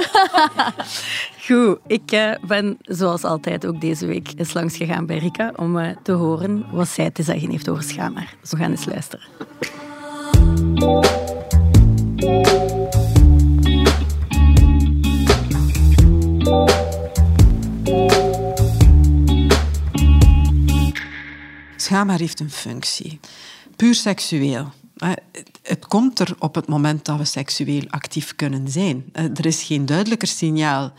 Goed, 1.47 1.79
ik 1.87 2.13
eh, 2.13 2.31
ben 2.47 2.79
zoals 2.81 3.25
altijd 3.25 3.67
ook 3.67 3.81
deze 3.81 4.07
week 4.07 4.29
eens 4.37 4.53
langs 4.53 4.77
gegaan 4.77 5.07
bij 5.07 5.19
Rika 5.19 5.53
om 5.57 5.79
eh, 5.79 5.97
te 6.03 6.13
horen 6.13 6.67
wat 6.71 6.89
zij 6.89 7.11
te 7.11 7.23
zeggen 7.23 7.51
heeft 7.51 7.69
over 7.69 7.83
schaamhaar. 7.83 8.35
Zo 8.43 8.57
gaan 8.59 8.71
eens 8.71 8.85
luisteren. 8.85 9.25
Schaamhaar 21.87 22.19
heeft 22.19 22.41
een 22.41 22.51
functie. 22.51 23.21
Puur 23.77 23.95
seksueel. 23.95 24.73
Eh, 24.97 25.11
het- 25.63 25.87
komt 25.87 26.19
er 26.19 26.35
op 26.39 26.55
het 26.55 26.67
moment 26.69 27.05
dat 27.05 27.19
we 27.19 27.25
seksueel 27.25 27.83
actief 27.89 28.37
kunnen 28.37 28.69
zijn. 28.69 29.05
Eh, 29.13 29.25
Er 29.25 29.47
is 29.47 29.63
geen 29.63 29.87
duidelijker 29.87 30.29
signaal 30.29 30.93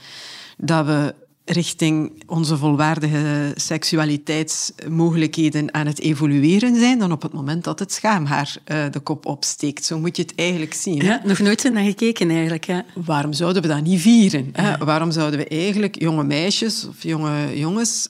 dat 0.58 0.86
we 0.86 1.16
richting 1.46 2.24
onze 2.28 2.58
volwaardige 2.58 3.52
seksualiteitsmogelijkheden 3.56 5.74
aan 5.74 5.88
het 5.88 6.00
evolueren 6.00 6.80
zijn 6.80 7.00
dan 7.00 7.12
op 7.12 7.22
het 7.22 7.34
moment 7.34 7.64
dat 7.64 7.80
het 7.80 7.94
schaamhaar 7.94 8.56
eh, 8.64 8.86
de 8.92 9.00
kop 9.00 9.26
opsteekt. 9.26 9.86
Zo 9.86 10.00
moet 10.00 10.16
je 10.16 10.22
het 10.22 10.36
eigenlijk 10.36 10.74
zien. 10.74 11.00
hè. 11.02 11.08
Ja, 11.08 11.22
nog 11.24 11.40
nooit 11.40 11.70
naar 11.74 11.84
gekeken 11.84 12.30
eigenlijk. 12.30 12.66
Ja. 12.66 12.86
Waarom 12.96 13.34
zouden 13.34 13.62
we 13.62 13.68
dat 13.68 13.82
niet 13.84 14.02
vieren? 14.02 14.50
Hè? 14.54 14.78
Waarom 14.78 15.12
zouden 15.12 15.40
we 15.40 15.48
eigenlijk 15.48 16.02
jonge 16.02 16.24
meisjes 16.24 16.88
of 16.88 17.04
jonge 17.04 17.58
jongens 17.60 18.08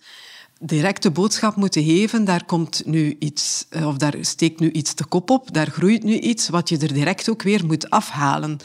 direct 0.60 1.04
de 1.04 1.12
boodschap 1.12 1.56
moeten 1.56 1.84
geven, 1.84 2.26
daar 2.26 2.46
komt 2.46 2.82
nu 2.86 3.16
iets, 3.20 3.66
eh, 3.70 3.88
of 3.88 3.98
daar 3.98 4.16
steekt 4.22 4.60
nu 4.60 4.72
iets 4.72 4.96
de 4.96 5.06
kop 5.06 5.30
op, 5.30 5.54
daar 5.54 5.68
groeit 5.68 6.04
nu 6.04 6.20
iets 6.20 6.50
wat 6.50 6.70
je 6.70 6.78
er 6.78 6.94
direct 6.94 7.30
ook 7.30 7.42
weer 7.42 7.66
moet 7.66 7.90
afhalen. 7.90 8.58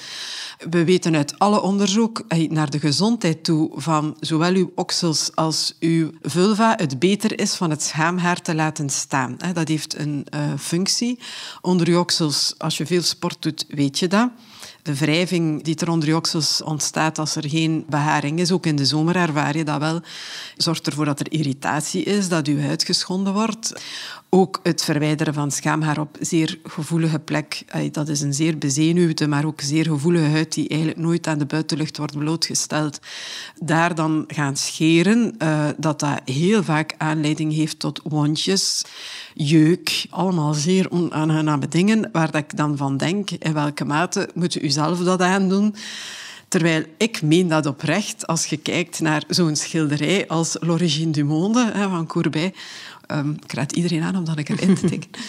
We 0.71 0.85
weten 0.85 1.17
uit 1.17 1.39
alle 1.39 1.61
onderzoek 1.61 2.25
eh, 2.29 2.51
naar 2.51 2.71
de 2.71 2.79
gezondheid 2.79 3.45
toe 3.45 3.71
van 3.75 4.17
zowel 4.21 4.55
uw 4.55 4.73
oksels 4.75 5.31
als 5.35 5.77
uw 5.81 6.11
vulva 6.23 6.75
het 6.77 6.99
beter 6.99 7.41
is 7.41 7.55
van 7.55 7.71
het 7.71 7.83
schaamhaar 7.83 8.43
te 8.43 8.55
laten 8.55 8.91
staan. 8.91 9.37
Dat 9.53 9.69
heeft 9.69 9.99
een 9.99 10.27
eh, 10.31 10.53
functie. 10.59 11.19
Onder 11.61 11.89
uw 11.89 11.99
oksels, 11.99 12.55
als 12.59 12.77
je 12.77 12.87
veel 12.87 13.03
sport 13.03 13.43
doet, 13.43 13.65
weet 13.69 13.99
je 13.99 14.09
dat. 14.09 14.31
De 14.83 14.95
wrijving 14.95 15.63
die 15.63 15.77
er 15.77 15.91
onder 15.91 16.09
je 16.09 16.17
oksels 16.17 16.63
ontstaat 16.63 17.19
als 17.19 17.37
er 17.37 17.49
geen 17.49 17.85
beharing 17.89 18.39
is, 18.41 18.53
ook 18.53 18.67
in 18.67 18.77
de 18.77 18.87
zomer 18.87 19.17
ervaar 19.17 19.57
je 19.57 19.65
dat 19.65 19.81
wel, 19.81 20.01
zorgt 20.57 20.87
ervoor 20.87 21.05
dat 21.05 21.21
er 21.21 21.33
irritatie 21.33 22.03
is, 22.03 22.29
dat 22.29 22.47
je 22.47 22.61
huid 22.61 22.85
geschonden 22.85 23.33
wordt. 23.33 23.73
Ook 24.35 24.61
het 24.63 24.85
verwijderen 24.85 25.35
van 25.35 25.51
schaamhaar 25.51 25.99
op 25.99 26.17
zeer 26.21 26.59
gevoelige 26.65 27.19
plek. 27.19 27.65
Dat 27.91 28.09
is 28.09 28.21
een 28.21 28.35
zeer 28.35 28.59
bezenuwde, 28.59 29.29
maar 29.29 29.45
ook 29.45 29.61
zeer 29.61 29.85
gevoelige 29.85 30.31
huid 30.31 30.55
die 30.55 30.69
eigenlijk 30.69 31.01
nooit 31.01 31.27
aan 31.27 31.39
de 31.39 31.47
buitenlucht 31.47 31.97
wordt 31.97 32.19
blootgesteld. 32.19 32.99
Daar 33.61 33.95
dan 33.95 34.25
gaan 34.27 34.57
scheren, 34.57 35.35
uh, 35.39 35.69
dat 35.77 36.01
dat 36.01 36.21
heel 36.25 36.63
vaak 36.63 36.95
aanleiding 36.99 37.53
heeft 37.53 37.79
tot 37.79 38.01
wondjes, 38.05 38.85
jeuk, 39.35 40.07
allemaal 40.11 40.55
zeer 40.55 40.91
onaangename 40.91 41.69
dingen, 41.69 42.09
waar 42.13 42.37
ik 42.37 42.57
dan 42.57 42.77
van 42.77 42.97
denk, 42.97 43.31
in 43.31 43.53
welke 43.53 43.85
mate 43.85 44.29
moet 44.35 44.63
u 44.63 44.71
zelf 44.71 44.99
dat 44.99 45.21
aandoen? 45.21 45.75
Terwijl 46.53 46.85
ik 46.99 47.23
meen 47.23 47.49
dat 47.49 47.67
oprecht, 47.67 48.27
als 48.27 48.47
je 48.47 48.57
kijkt 48.57 49.01
naar 49.01 49.25
zo'n 49.29 49.57
schilderij 49.57 50.29
als 50.29 50.57
L'Origine 50.61 51.11
du 51.11 51.25
Monde 51.25 51.73
van 51.75 52.07
Courbet. 52.07 52.55
Um, 53.13 53.37
ik 53.43 53.53
raad 53.53 53.73
iedereen 53.73 54.03
aan 54.03 54.17
om 54.17 54.25
dat 54.25 54.39
erin 54.39 54.75
te 54.75 54.87
denken. 54.87 55.11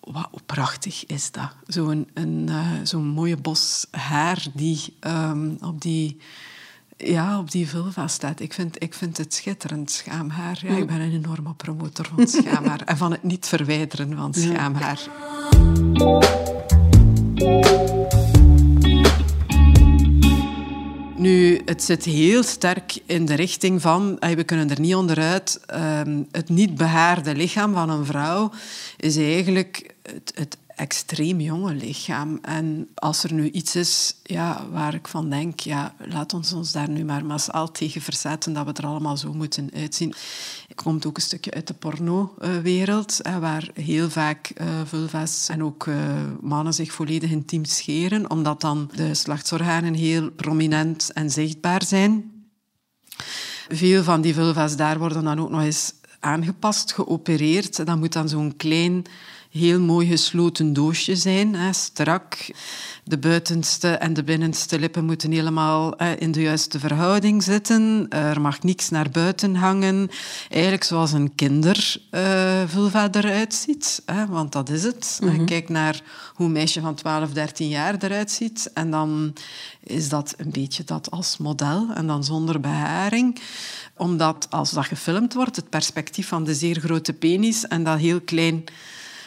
Wat 0.00 0.46
prachtig 0.46 1.06
is 1.06 1.30
dat. 1.30 1.54
Zo'n 1.66 2.08
een, 2.14 2.46
uh, 2.48 2.70
zo'n 2.82 3.06
mooie 3.06 3.36
bos 3.36 3.86
haar 3.90 4.46
die 4.54 4.96
um, 5.00 5.56
op 5.60 5.80
die 5.80 6.20
ja, 6.96 7.38
op 7.38 7.50
die 7.50 7.68
vulva 7.68 8.08
staat. 8.08 8.40
Ik 8.40 8.52
vind, 8.52 8.82
ik 8.82 8.94
vind 8.94 9.16
het 9.16 9.34
schitterend, 9.34 9.90
schaamhaar. 9.90 10.58
Ja, 10.62 10.76
ik 10.76 10.86
ben 10.86 11.00
een 11.00 11.12
enorme 11.12 11.54
promotor 11.54 12.06
van 12.14 12.26
schaamhaar. 12.26 12.80
en 12.80 12.96
van 12.96 13.10
het 13.10 13.22
niet 13.22 13.46
verwijderen 13.46 14.16
van 14.16 14.34
schaamhaar. 14.34 15.00
Nu, 21.24 21.60
het 21.64 21.82
zit 21.82 22.04
heel 22.04 22.42
sterk 22.42 22.98
in 23.06 23.24
de 23.24 23.34
richting 23.34 23.80
van, 23.80 24.16
we 24.18 24.44
kunnen 24.44 24.70
er 24.70 24.80
niet 24.80 24.94
onderuit, 24.94 25.60
ehm, 25.66 26.22
het 26.30 26.48
niet 26.48 26.74
behaarde 26.74 27.34
lichaam 27.34 27.74
van 27.74 27.90
een 27.90 28.04
vrouw 28.04 28.50
is 28.96 29.16
eigenlijk 29.16 29.94
het, 30.02 30.32
het 30.34 30.56
extreem 30.76 31.40
jonge 31.40 31.74
lichaam. 31.74 32.38
En 32.42 32.88
als 32.94 33.24
er 33.24 33.32
nu 33.32 33.50
iets 33.50 33.76
is 33.76 34.14
ja, 34.22 34.66
waar 34.70 34.94
ik 34.94 35.08
van 35.08 35.30
denk, 35.30 35.60
ja, 35.60 35.94
laat 35.98 36.34
ons 36.34 36.52
ons 36.52 36.72
daar 36.72 36.90
nu 36.90 37.04
maar 37.04 37.24
massaal 37.24 37.70
tegen 37.70 38.00
verzetten 38.00 38.52
dat 38.52 38.66
we 38.66 38.72
er 38.72 38.86
allemaal 38.86 39.16
zo 39.16 39.32
moeten 39.32 39.70
uitzien. 39.74 40.14
Ik 40.68 40.76
kom 40.76 40.98
ook 41.06 41.16
een 41.16 41.22
stukje 41.22 41.50
uit 41.50 41.66
de 41.66 41.74
porno-wereld, 41.74 43.20
waar 43.40 43.70
heel 43.74 44.10
vaak 44.10 44.52
uh, 44.60 44.66
vulva's 44.84 45.48
en 45.48 45.62
ook 45.62 45.86
uh, 45.86 45.96
mannen 46.40 46.74
zich 46.74 46.92
volledig 46.92 47.30
intiem 47.30 47.64
scheren, 47.64 48.30
omdat 48.30 48.60
dan 48.60 48.90
de 48.94 49.06
geslachtsorganen 49.06 49.94
heel 49.94 50.30
prominent 50.30 51.12
en 51.12 51.30
zichtbaar 51.30 51.84
zijn. 51.84 52.32
Veel 53.68 54.02
van 54.02 54.20
die 54.20 54.34
vulva's 54.34 54.76
daar 54.76 54.98
worden 54.98 55.24
dan 55.24 55.40
ook 55.40 55.50
nog 55.50 55.62
eens 55.62 55.92
aangepast, 56.20 56.92
geopereerd. 56.92 57.86
Dan 57.86 57.98
moet 57.98 58.12
dan 58.12 58.28
zo'n 58.28 58.56
klein 58.56 59.04
heel 59.54 59.80
mooi 59.80 60.06
gesloten 60.06 60.72
doosje 60.72 61.16
zijn, 61.16 61.54
hè, 61.54 61.72
strak. 61.72 62.50
De 63.04 63.18
buitenste 63.18 63.88
en 63.88 64.14
de 64.14 64.24
binnenste 64.24 64.78
lippen 64.78 65.04
moeten 65.04 65.30
helemaal 65.30 65.94
hè, 65.96 66.14
in 66.14 66.32
de 66.32 66.42
juiste 66.42 66.78
verhouding 66.78 67.42
zitten. 67.42 68.06
Er 68.08 68.40
mag 68.40 68.62
niks 68.62 68.88
naar 68.88 69.10
buiten 69.10 69.54
hangen. 69.54 70.10
Eigenlijk 70.50 70.84
zoals 70.84 71.12
een 71.12 71.34
kindervulva 71.34 73.08
uh, 73.14 73.22
eruit 73.22 73.54
ziet, 73.54 74.02
hè, 74.06 74.26
want 74.26 74.52
dat 74.52 74.68
is 74.68 74.82
het. 74.82 75.18
Mhm. 75.22 75.44
Kijk 75.44 75.68
naar 75.68 76.02
hoe 76.34 76.46
een 76.46 76.52
meisje 76.52 76.80
van 76.80 76.94
12, 76.94 77.32
13 77.32 77.68
jaar 77.68 77.94
eruit 77.98 78.30
ziet. 78.30 78.70
En 78.72 78.90
dan 78.90 79.34
is 79.82 80.08
dat 80.08 80.34
een 80.36 80.50
beetje 80.50 80.84
dat 80.84 81.10
als 81.10 81.36
model 81.36 81.88
en 81.94 82.06
dan 82.06 82.24
zonder 82.24 82.60
beharing 82.60 83.40
omdat 83.96 84.46
als 84.50 84.70
dat 84.70 84.86
gefilmd 84.86 85.34
wordt, 85.34 85.56
het 85.56 85.70
perspectief 85.70 86.28
van 86.28 86.44
de 86.44 86.54
zeer 86.54 86.80
grote 86.80 87.12
penis 87.12 87.66
en 87.66 87.84
dat 87.84 87.98
heel 87.98 88.20
klein 88.20 88.64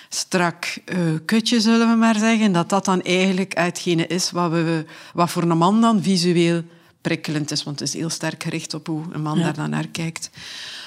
strak 0.10 0.78
uh, 0.86 0.98
kutje, 1.26 1.62
zullen 1.62 1.90
we 1.90 1.96
maar 1.96 2.20
zeggen, 2.20 2.52
dat 2.52 2.70
dat 2.70 2.86
dan 2.86 3.02
eigenlijk 3.02 3.58
hetgene 3.58 4.08
is 4.08 4.32
wat, 4.32 4.52
we, 4.52 4.86
wat 5.14 5.30
voor 5.30 5.44
een 5.44 5.58
man 5.58 5.82
dan 5.82 6.04
visueel 6.04 6.64
prikkelend 7.02 7.52
is. 7.52 7.64
Want 7.64 7.80
het 7.80 7.88
is 7.88 7.94
heel 7.94 8.10
sterk 8.10 8.44
gericht 8.44 8.74
op 8.74 8.88
hoe 8.88 9.04
een 9.12 9.22
man 9.22 9.40
daar 9.40 9.54
dan 9.54 9.70
naar 9.70 9.88
kijkt. 9.88 10.30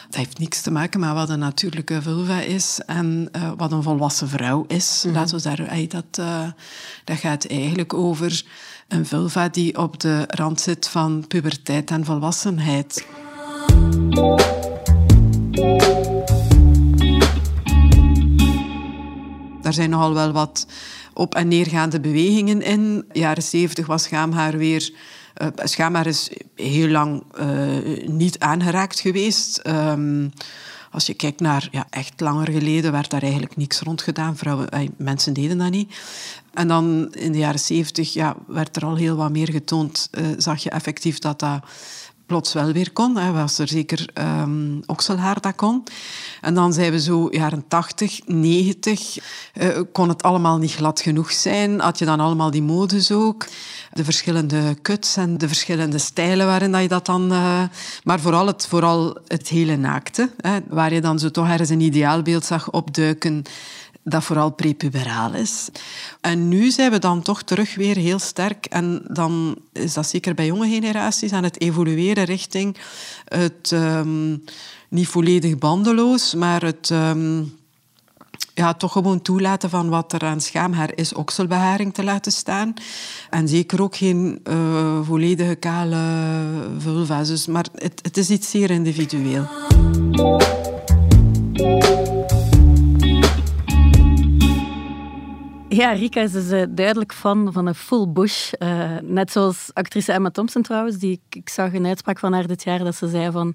Dat 0.07 0.19
heeft 0.19 0.39
niks 0.39 0.61
te 0.61 0.71
maken 0.71 1.01
met 1.01 1.13
wat 1.13 1.29
een 1.29 1.39
natuurlijke 1.39 2.03
vulva 2.03 2.41
is 2.41 2.81
en 2.87 3.29
uh, 3.37 3.53
wat 3.57 3.73
een 3.73 3.83
volwassen 3.83 4.29
vrouw 4.29 4.65
is. 4.69 5.05
Mm 5.07 5.13
Laten 5.13 5.37
we 5.37 5.43
daar, 5.43 5.89
dat, 5.89 6.19
uh, 6.21 6.49
dat 7.05 7.19
gaat 7.19 7.47
eigenlijk 7.47 7.95
over 7.95 8.43
een 8.89 9.07
vulva 9.07 9.49
die 9.49 9.79
op 9.79 10.01
de 10.01 10.25
rand 10.27 10.61
zit 10.61 10.89
van 10.89 11.25
puberteit 11.29 11.91
en 11.91 12.05
volwassenheid. 12.05 13.07
Daar 19.71 19.79
zijn 19.79 19.91
nogal 19.91 20.15
wel 20.15 20.33
wat 20.33 20.67
op- 21.15 21.35
en 21.35 21.49
neergaande 21.49 22.01
bewegingen 22.01 22.63
in. 22.63 23.05
Jaren 23.13 23.43
zeventig 23.43 23.87
was 23.87 24.03
schaamhaar 24.03 24.57
weer... 24.57 24.93
Uh, 25.43 25.49
schaamhaar 25.55 26.07
is 26.07 26.31
heel 26.55 26.89
lang 26.89 27.23
uh, 27.41 28.07
niet 28.07 28.39
aangeraakt 28.39 29.01
geweest. 29.01 29.61
Um, 29.67 30.33
als 30.91 31.07
je 31.07 31.15
kijkt 31.15 31.41
naar 31.41 31.69
ja, 31.71 31.87
echt 31.91 32.21
langer 32.21 32.51
geleden, 32.51 32.93
werd 32.93 33.11
daar 33.11 33.23
eigenlijk 33.23 33.57
niks 33.57 33.81
rond 33.81 34.03
gedaan. 34.03 34.37
Vrouwen, 34.37 34.69
eh, 34.69 34.89
mensen 34.97 35.33
deden 35.33 35.59
dat 35.59 35.71
niet. 35.71 35.95
En 36.55 36.69
dan 36.69 37.13
in 37.13 37.33
de 37.33 37.39
jaren 37.39 37.61
zeventig 37.61 38.13
ja, 38.13 38.37
werd 38.47 38.77
er 38.77 38.85
al 38.85 38.97
heel 38.97 39.17
wat 39.17 39.31
meer 39.31 39.51
getoond. 39.51 40.11
Zag 40.37 40.63
je 40.63 40.71
effectief 40.71 41.19
dat 41.19 41.39
dat 41.39 41.61
plots 42.31 42.53
wel 42.53 42.73
weer 42.73 42.93
kon. 42.93 43.17
Hè. 43.17 43.33
Was 43.33 43.59
er 43.59 43.69
zeker 43.69 44.09
um, 44.15 44.83
okselhaar 44.87 45.41
dat 45.41 45.55
kon. 45.55 45.85
En 46.41 46.55
dan 46.55 46.73
zijn 46.73 46.93
we 46.93 47.01
zo 47.01 47.29
jaren 47.31 47.65
80, 47.69 48.21
90. 48.27 49.19
Uh, 49.55 49.81
kon 49.93 50.09
het 50.09 50.23
allemaal 50.23 50.59
niet 50.59 50.73
glad 50.73 51.01
genoeg 51.01 51.33
zijn. 51.33 51.81
Had 51.81 51.99
je 51.99 52.05
dan 52.05 52.21
allemaal 52.21 52.51
die 52.51 52.63
modes 52.63 53.13
ook. 53.13 53.47
De 53.93 54.05
verschillende 54.05 54.77
cuts 54.83 55.17
en 55.17 55.39
de 55.39 55.47
verschillende 55.47 55.99
stijlen 55.99 56.47
waarin 56.47 56.73
dat 56.73 56.83
je 56.83 56.89
dat 56.89 57.07
dan... 57.07 57.33
Uh, 57.33 57.63
maar 58.05 58.21
vooral 58.21 58.47
het, 58.47 58.67
vooral 58.67 59.17
het 59.27 59.49
hele 59.49 59.77
naakte. 59.77 60.31
Hè, 60.41 60.59
waar 60.69 60.93
je 60.93 61.01
dan 61.01 61.19
zo 61.19 61.31
toch 61.31 61.49
ergens 61.49 61.71
een 61.71 61.81
ideaalbeeld 61.81 62.45
zag 62.45 62.71
opduiken 62.71 63.45
dat 64.05 64.25
vooral 64.25 64.51
prepuberaal 64.51 65.35
is. 65.35 65.69
En 66.21 66.49
nu 66.49 66.71
zijn 66.71 66.91
we 66.91 66.99
dan 66.99 67.23
toch 67.23 67.43
terug 67.43 67.75
weer 67.75 67.97
heel 67.97 68.19
sterk. 68.19 68.67
En 68.67 69.03
dan 69.09 69.57
is 69.73 69.95
dat 69.95 70.07
zeker 70.07 70.35
bij 70.35 70.47
jonge 70.47 70.69
generaties 70.69 71.33
aan 71.33 71.45
het 71.45 71.61
evolueren 71.61 72.25
richting 72.25 72.77
het 73.25 73.71
um, 73.71 74.45
niet 74.89 75.09
volledig 75.09 75.59
bandeloos, 75.59 76.35
maar 76.35 76.63
het 76.63 76.91
um, 76.91 77.59
ja, 78.55 78.75
toch 78.75 78.93
gewoon 78.93 79.23
toelaten 79.23 79.71
van 79.71 79.89
wat 79.89 80.13
er 80.13 80.25
aan 80.25 80.41
schaamhaar 80.41 80.91
is, 80.95 81.15
okselbeharing 81.15 81.95
te 81.95 82.05
laten 82.05 82.33
staan. 82.33 82.75
En 83.31 83.49
zeker 83.49 83.83
ook 83.83 83.97
geen 83.97 84.41
uh, 84.45 84.99
volledige 85.03 85.55
kale 85.55 85.99
vulva's. 86.79 87.29
Dus, 87.29 87.47
maar 87.47 87.67
het, 87.75 88.01
het 88.03 88.17
is 88.17 88.31
iets 88.31 88.51
zeer 88.51 88.71
individueel. 88.71 89.49
Ja, 95.81 95.93
Rika 95.93 96.21
is 96.21 96.33
dus 96.33 96.51
uh, 96.51 96.63
duidelijk 96.69 97.13
fan 97.13 97.53
van 97.53 97.67
een 97.67 97.75
full 97.75 98.09
bush. 98.09 98.53
Uh, 98.59 98.97
net 99.03 99.33
zoals 99.33 99.71
actrice 99.73 100.13
Emma 100.13 100.31
Thompson 100.31 100.63
trouwens, 100.63 100.97
die 100.97 101.13
ik, 101.13 101.37
ik, 101.37 101.49
zag 101.49 101.73
een 101.73 101.87
uitspraak 101.87 102.19
van 102.19 102.33
haar 102.33 102.47
dit 102.47 102.63
jaar 102.63 102.79
dat 102.79 102.95
ze 102.95 103.09
zei 103.09 103.31
van 103.31 103.49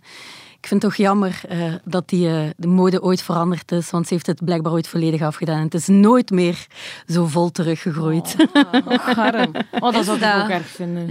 ik 0.60 0.68
vind 0.68 0.82
het 0.82 0.92
toch 0.92 0.96
jammer 0.96 1.42
uh, 1.52 1.74
dat 1.84 2.10
die, 2.10 2.30
de 2.58 2.68
mode 2.68 3.02
ooit 3.02 3.22
veranderd 3.22 3.72
is, 3.72 3.90
want 3.90 4.08
ze 4.08 4.14
heeft 4.14 4.26
het 4.26 4.46
blijkbaar 4.46 4.72
ooit 4.72 4.88
volledig 4.88 5.22
afgedaan. 5.22 5.58
En 5.58 5.64
het 5.64 5.74
is 5.74 5.88
nooit 5.88 6.30
meer 6.30 6.68
zo 7.08 7.26
vol 7.26 7.52
teruggegroeid. 7.52 8.36
Oh, 8.54 8.74
oh, 8.74 9.48
oh 9.80 9.94
dat 9.94 10.06
zou 10.06 10.18
ik 10.18 10.44
ook 10.44 10.50
erg 10.50 10.68
vinden. 10.68 11.10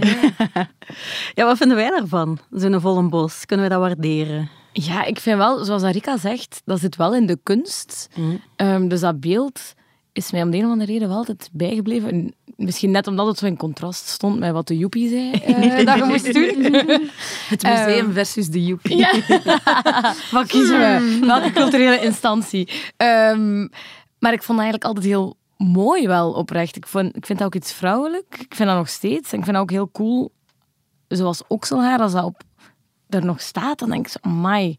ja, 1.37 1.45
wat 1.45 1.57
vinden 1.57 1.77
wij 1.77 1.89
daarvan? 1.89 2.39
Zo'n 2.51 2.81
volle 2.81 3.09
bos. 3.09 3.45
Kunnen 3.45 3.65
we 3.65 3.71
dat 3.71 3.81
waarderen? 3.81 4.49
Ja, 4.71 5.03
ik 5.03 5.19
vind 5.19 5.37
wel, 5.37 5.65
zoals 5.65 5.83
Arika 5.83 6.17
zegt, 6.17 6.61
dat 6.65 6.79
zit 6.79 6.95
wel 6.95 7.15
in 7.15 7.25
de 7.25 7.39
kunst. 7.43 8.09
Mm. 8.15 8.41
Um, 8.57 8.87
dus 8.87 8.99
dat 8.99 9.19
beeld 9.19 9.73
is 10.15 10.31
mij 10.31 10.41
om 10.41 10.51
de 10.51 10.57
een 10.57 10.65
of 10.65 10.71
andere 10.71 10.91
reden 10.91 11.07
wel 11.07 11.17
altijd 11.17 11.49
bijgebleven. 11.51 12.33
Misschien 12.55 12.91
net 12.91 13.07
omdat 13.07 13.27
het 13.27 13.37
zo 13.37 13.45
in 13.45 13.57
contrast 13.57 14.07
stond 14.07 14.39
met 14.39 14.51
wat 14.51 14.67
de 14.67 14.77
joepie 14.77 15.09
zei 15.09 15.31
uh, 15.31 15.85
dat 15.85 15.97
je 15.97 16.03
moest 16.03 16.33
doen. 16.33 16.73
Het 17.53 17.63
museum 17.63 18.05
um, 18.05 18.13
versus 18.13 18.47
de 18.47 18.65
joepie. 18.65 18.97
Ja. 18.97 19.11
wat 20.31 20.47
kiezen 20.47 20.77
we? 20.77 21.15
Hmm. 21.17 21.27
Welke 21.27 21.51
culturele 21.51 21.99
instantie? 21.99 22.69
Um, 22.97 23.69
maar 24.19 24.33
ik 24.33 24.43
vond 24.43 24.59
eigenlijk 24.59 24.87
altijd 24.87 25.05
heel 25.05 25.37
mooi 25.57 26.07
wel 26.07 26.31
oprecht. 26.31 26.75
Ik, 26.75 26.87
vond, 26.87 27.15
ik 27.15 27.25
vind 27.25 27.39
dat 27.39 27.47
ook 27.47 27.55
iets 27.55 27.73
vrouwelijk. 27.73 28.37
Ik 28.39 28.55
vind 28.55 28.69
dat 28.69 28.77
nog 28.77 28.89
steeds. 28.89 29.31
En 29.31 29.37
ik 29.37 29.43
vind 29.43 29.55
dat 29.55 29.63
ook 29.63 29.71
heel 29.71 29.91
cool. 29.91 30.31
Zoals 31.07 31.43
okselhaar, 31.47 31.99
als 31.99 32.11
dat 32.11 32.23
op, 32.23 32.41
er 33.09 33.25
nog 33.25 33.41
staat, 33.41 33.79
dan 33.79 33.89
denk 33.89 34.05
ik 34.05 34.11
zo, 34.11 34.19
amai 34.21 34.77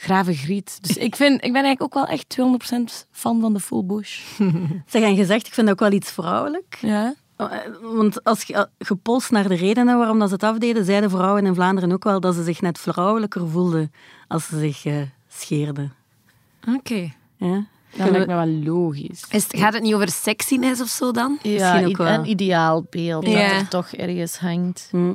grave 0.00 0.34
griet. 0.34 0.78
Dus 0.82 0.96
ik, 0.96 1.16
vind, 1.16 1.44
ik 1.44 1.52
ben 1.52 1.64
eigenlijk 1.64 1.82
ook 1.82 1.94
wel 1.94 2.06
echt 2.16 2.36
200% 3.02 3.06
fan 3.10 3.40
van 3.40 3.52
de 3.52 3.60
full 3.60 3.84
bush. 3.84 4.20
zeg, 4.86 5.02
en 5.02 5.16
gezegd, 5.16 5.46
ik 5.46 5.52
vind 5.52 5.66
dat 5.66 5.80
ook 5.80 5.88
wel 5.88 5.98
iets 5.98 6.10
vrouwelijk. 6.12 6.78
Ja. 6.80 7.14
Eh, 7.36 7.46
Want 7.82 8.24
als 8.24 8.42
je 8.42 8.54
eh, 8.54 8.62
gepolst 8.78 9.30
naar 9.30 9.48
de 9.48 9.54
redenen 9.54 9.98
waarom 9.98 10.18
dat 10.18 10.28
ze 10.28 10.34
het 10.34 10.42
afdeden, 10.42 10.84
zeiden 10.84 11.10
vrouwen 11.10 11.46
in 11.46 11.54
Vlaanderen 11.54 11.92
ook 11.92 12.04
wel 12.04 12.20
dat 12.20 12.34
ze 12.34 12.42
zich 12.42 12.60
net 12.60 12.78
vrouwelijker 12.78 13.48
voelden 13.48 13.92
als 14.28 14.46
ze 14.46 14.58
zich 14.58 14.84
eh, 14.84 14.94
scheerden. 15.28 15.92
Oké. 16.76 17.12
Ja? 17.36 17.64
Dat 17.96 18.10
lijkt 18.10 18.26
me 18.26 18.34
wel 18.34 18.46
logisch. 18.46 19.24
Is 19.30 19.42
het- 19.42 19.56
Gaat 19.58 19.72
het 19.72 19.82
niet 19.82 19.94
over 19.94 20.08
sexiness 20.08 20.80
of 20.80 20.88
zo 20.88 21.10
dan? 21.10 21.38
Ja, 21.42 21.50
Misschien 21.72 21.86
ook 21.88 21.96
wel. 21.96 22.06
een 22.18 22.28
ideaalbeeld 22.30 23.26
Ja. 23.26 23.48
dat 23.48 23.60
er 23.60 23.68
toch 23.68 23.92
ergens 23.92 24.38
hangt. 24.38 24.88
Hm. 24.90 25.12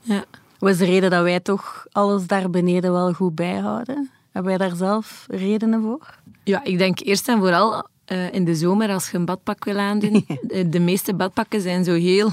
Ja. 0.00 0.24
Wat 0.58 0.70
is 0.70 0.78
de 0.78 0.84
reden 0.84 1.10
dat 1.10 1.22
wij 1.22 1.40
toch 1.40 1.86
alles 1.92 2.26
daar 2.26 2.50
beneden 2.50 2.92
wel 2.92 3.12
goed 3.12 3.34
bijhouden? 3.34 4.10
Hebben 4.30 4.58
wij 4.58 4.68
daar 4.68 4.76
zelf 4.76 5.26
redenen 5.28 5.82
voor? 5.82 6.18
Ja, 6.44 6.64
ik 6.64 6.78
denk 6.78 7.00
eerst 7.00 7.28
en 7.28 7.38
vooral 7.38 7.88
eh, 8.04 8.32
in 8.32 8.44
de 8.44 8.54
zomer 8.54 8.90
als 8.90 9.10
je 9.10 9.16
een 9.16 9.24
badpak 9.24 9.64
wil 9.64 9.78
aandoen. 9.78 10.24
de, 10.42 10.68
de 10.74 10.78
meeste 10.78 11.14
badpakken 11.14 11.60
zijn 11.60 11.84
zo 11.84 11.92
heel 11.92 12.30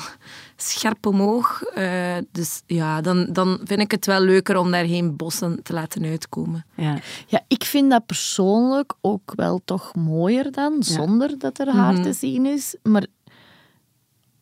scherp 0.56 1.06
omhoog. 1.06 1.62
eh, 1.64 2.16
dus 2.32 2.62
ja, 2.66 3.02
dan, 3.02 3.28
dan 3.32 3.60
vind 3.64 3.80
ik 3.82 3.92
het 3.92 4.06
wel 4.06 4.20
leuker 4.20 4.58
om 4.58 4.72
daar 4.72 4.86
geen 4.86 5.16
bossen 5.16 5.64
te 5.64 5.74
laten 5.74 6.06
uitkomen. 6.06 6.66
Ja. 6.76 7.00
Ja, 7.28 7.42
ik 7.48 7.64
vind 7.64 7.92
dat 7.92 8.06
persoonlijk 8.06 8.94
ook 9.02 9.34
wel 9.36 9.62
toch 9.66 9.96
mooier 9.96 10.52
dan, 10.52 10.76
zonder 10.84 11.38
dat 11.38 11.60
er 11.60 11.70
haar 11.70 12.02
te 12.02 12.14
zien 12.14 12.46
is. 12.46 12.76
Maar 12.84 13.06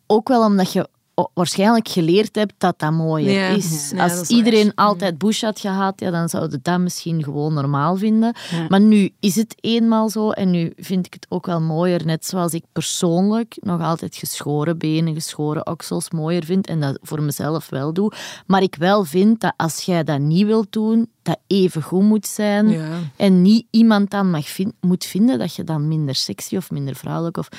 ook 0.07 0.27
wel 0.27 0.45
omdat 0.45 0.71
je 0.71 0.87
waarschijnlijk 1.33 1.87
geleerd 1.87 2.35
hebt 2.35 2.53
dat 2.57 2.79
dat 2.79 2.91
mooier 2.91 3.31
Ja. 3.31 3.47
is. 3.47 3.91
Ja, 3.95 4.03
Als 4.03 4.21
is 4.21 4.27
iedereen 4.27 4.71
altijd 4.75 5.17
bush 5.17 5.41
had 5.41 5.59
gehad, 5.59 5.99
ja, 5.99 6.11
dan 6.11 6.29
zouden 6.29 6.59
dat 6.61 6.79
misschien 6.79 7.23
gewoon 7.23 7.53
normaal 7.53 7.95
vinden. 7.97 8.35
Maar 8.69 8.81
nu 8.81 9.09
is 9.19 9.35
het 9.35 9.55
eenmaal 9.59 10.09
zo 10.09 10.29
en 10.31 10.51
nu 10.51 10.73
vind 10.77 11.05
ik 11.05 11.13
het 11.13 11.25
ook 11.29 11.45
wel 11.45 11.61
mooier. 11.61 12.05
Net 12.05 12.25
zoals 12.25 12.53
ik 12.53 12.63
persoonlijk 12.71 13.55
nog 13.59 13.81
altijd 13.81 14.15
geschoren 14.15 14.77
benen, 14.77 15.13
geschoren 15.13 15.67
oksels 15.67 16.09
mooier 16.11 16.43
vind 16.45 16.67
en 16.67 16.79
dat 16.79 16.99
voor 17.01 17.21
mezelf 17.21 17.69
wel 17.69 17.93
doe. 17.93 18.11
Maar 18.45 18.61
ik 18.61 18.75
wel 18.75 19.03
vind 19.05 19.39
dat 19.41 19.53
als 19.57 19.81
jij 19.81 20.03
dat 20.03 20.19
niet 20.19 20.45
wilt 20.45 20.71
doen, 20.71 21.09
dat 21.25 21.39
even 21.47 21.81
goed 21.81 22.03
moet 22.03 22.27
zijn. 22.27 22.69
Ja. 22.69 22.87
En 23.15 23.41
niet 23.41 23.65
iemand 23.69 24.09
dan 24.11 24.29
mag 24.29 24.45
moet 24.81 25.05
vinden 25.05 25.39
dat 25.39 25.55
je 25.55 25.63
dan 25.63 25.87
minder 25.87 26.15
sexy 26.15 26.55
of 26.55 26.71
minder 26.71 26.95
vrouwelijk 26.95 27.37
of 27.37 27.49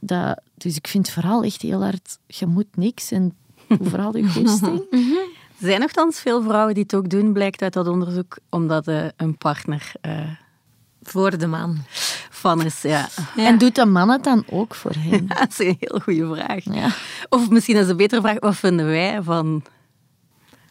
dat. 0.00 0.40
Dus 0.56 0.76
ik 0.76 0.86
vind 0.86 1.10
vooral 1.10 1.42
echt 1.42 1.62
heel 1.62 1.82
hard, 1.82 2.18
je 2.26 2.46
moet 2.46 2.76
niks 2.76 3.10
en 3.10 3.34
vooral 3.88 4.16
je 4.16 4.28
goesting. 4.28 4.82
Er 5.58 5.70
zijn 5.70 5.80
nogthans 5.80 6.20
veel 6.20 6.42
vrouwen 6.42 6.74
die 6.74 6.82
het 6.82 6.94
ook 6.94 7.08
doen, 7.10 7.32
blijkt 7.32 7.62
uit 7.62 7.72
dat 7.72 7.88
onderzoek, 7.88 8.38
omdat 8.50 8.88
eh, 8.88 9.04
een 9.16 9.38
partner 9.38 9.92
eh, 10.00 10.20
Voor 11.02 11.38
de 11.38 11.46
man. 11.46 11.78
van 12.30 12.62
is. 12.64 12.82
Ja. 12.82 13.08
En 13.36 13.58
doet 13.58 13.74
de 13.74 13.86
man 13.86 14.08
het 14.08 14.24
dan 14.24 14.44
ook 14.50 14.74
voor 14.74 14.92
hen? 15.08 15.26
dat 15.26 15.50
is 15.50 15.58
een 15.58 15.76
heel 15.80 16.00
goede 16.00 16.34
vraag. 16.34 16.64
Ja. 16.64 16.88
Of 17.28 17.50
misschien 17.50 17.76
is 17.76 17.88
een 17.88 17.96
betere 17.96 18.20
vraag, 18.20 18.38
wat 18.40 18.56
vinden 18.56 18.86
wij 18.86 19.22
van 19.22 19.62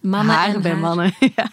Mannen 0.01 0.35
haar 0.35 0.55
en 0.55 0.61
bij 0.61 0.71
haar. 0.71 0.79
mannen? 0.79 1.13
ja. 1.35 1.49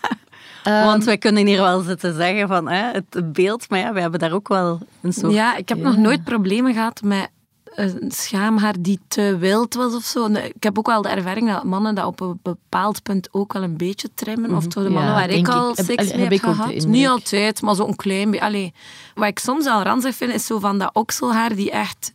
Want 0.65 1.05
wij 1.05 1.19
kunnen 1.19 1.47
hier 1.47 1.61
wel 1.61 1.81
zitten 1.81 2.15
zeggen 2.15 2.49
van 2.49 2.69
hè, 2.69 2.91
het 2.91 3.33
beeld, 3.33 3.71
maar 3.71 3.79
ja, 3.79 3.93
we 3.93 4.01
hebben 4.01 4.21
daar 4.21 4.33
ook 4.33 4.49
wel 4.49 4.81
een 5.03 5.13
soort... 5.13 5.33
Ja, 5.33 5.57
ik 5.57 5.69
heb 5.69 5.79
nog 5.79 5.97
nooit 5.97 6.25
problemen 6.25 6.75
gehad 6.75 7.03
met 7.03 7.31
een 7.75 8.11
schaamhaar 8.11 8.75
die 8.81 9.01
te 9.09 9.37
wild 9.39 9.75
was 9.75 9.95
of 9.95 10.05
zo. 10.05 10.27
Ik 10.27 10.63
heb 10.63 10.79
ook 10.79 10.87
wel 10.87 11.03
de 11.03 11.09
ervaring 11.09 11.49
dat 11.53 11.65
mannen 11.65 11.95
dat 11.95 12.07
op 12.07 12.21
een 12.21 12.39
bepaald 12.43 13.03
punt 13.03 13.29
ook 13.33 13.53
wel 13.53 13.63
een 13.63 13.77
beetje 13.77 14.09
trimmen. 14.15 14.55
Of 14.55 14.67
toch 14.67 14.83
de 14.83 14.91
mannen 14.91 15.13
Ja, 15.13 15.19
waar 15.19 15.31
ik 15.31 15.49
al 15.49 15.71
ik. 15.71 15.85
Seks 15.85 16.07
heb 16.07 16.17
mee 16.17 16.29
heb, 16.29 16.39
gehad. 16.39 16.87
Niet 16.87 17.07
altijd, 17.07 17.63
maar 17.63 17.75
zo'n 17.75 17.97
klein 17.97 18.31
beetje. 18.31 18.47
Allee, 18.47 18.75
wat 19.15 19.29
ik 19.29 19.39
soms 19.39 19.67
al 19.67 19.83
ranzig 19.83 20.15
vind, 20.15 20.33
is 20.33 20.47
zo 20.47 20.59
van 20.59 20.79
dat 20.79 20.95
okselhaar 20.95 21.55
die 21.55 21.71
echt 21.71 22.15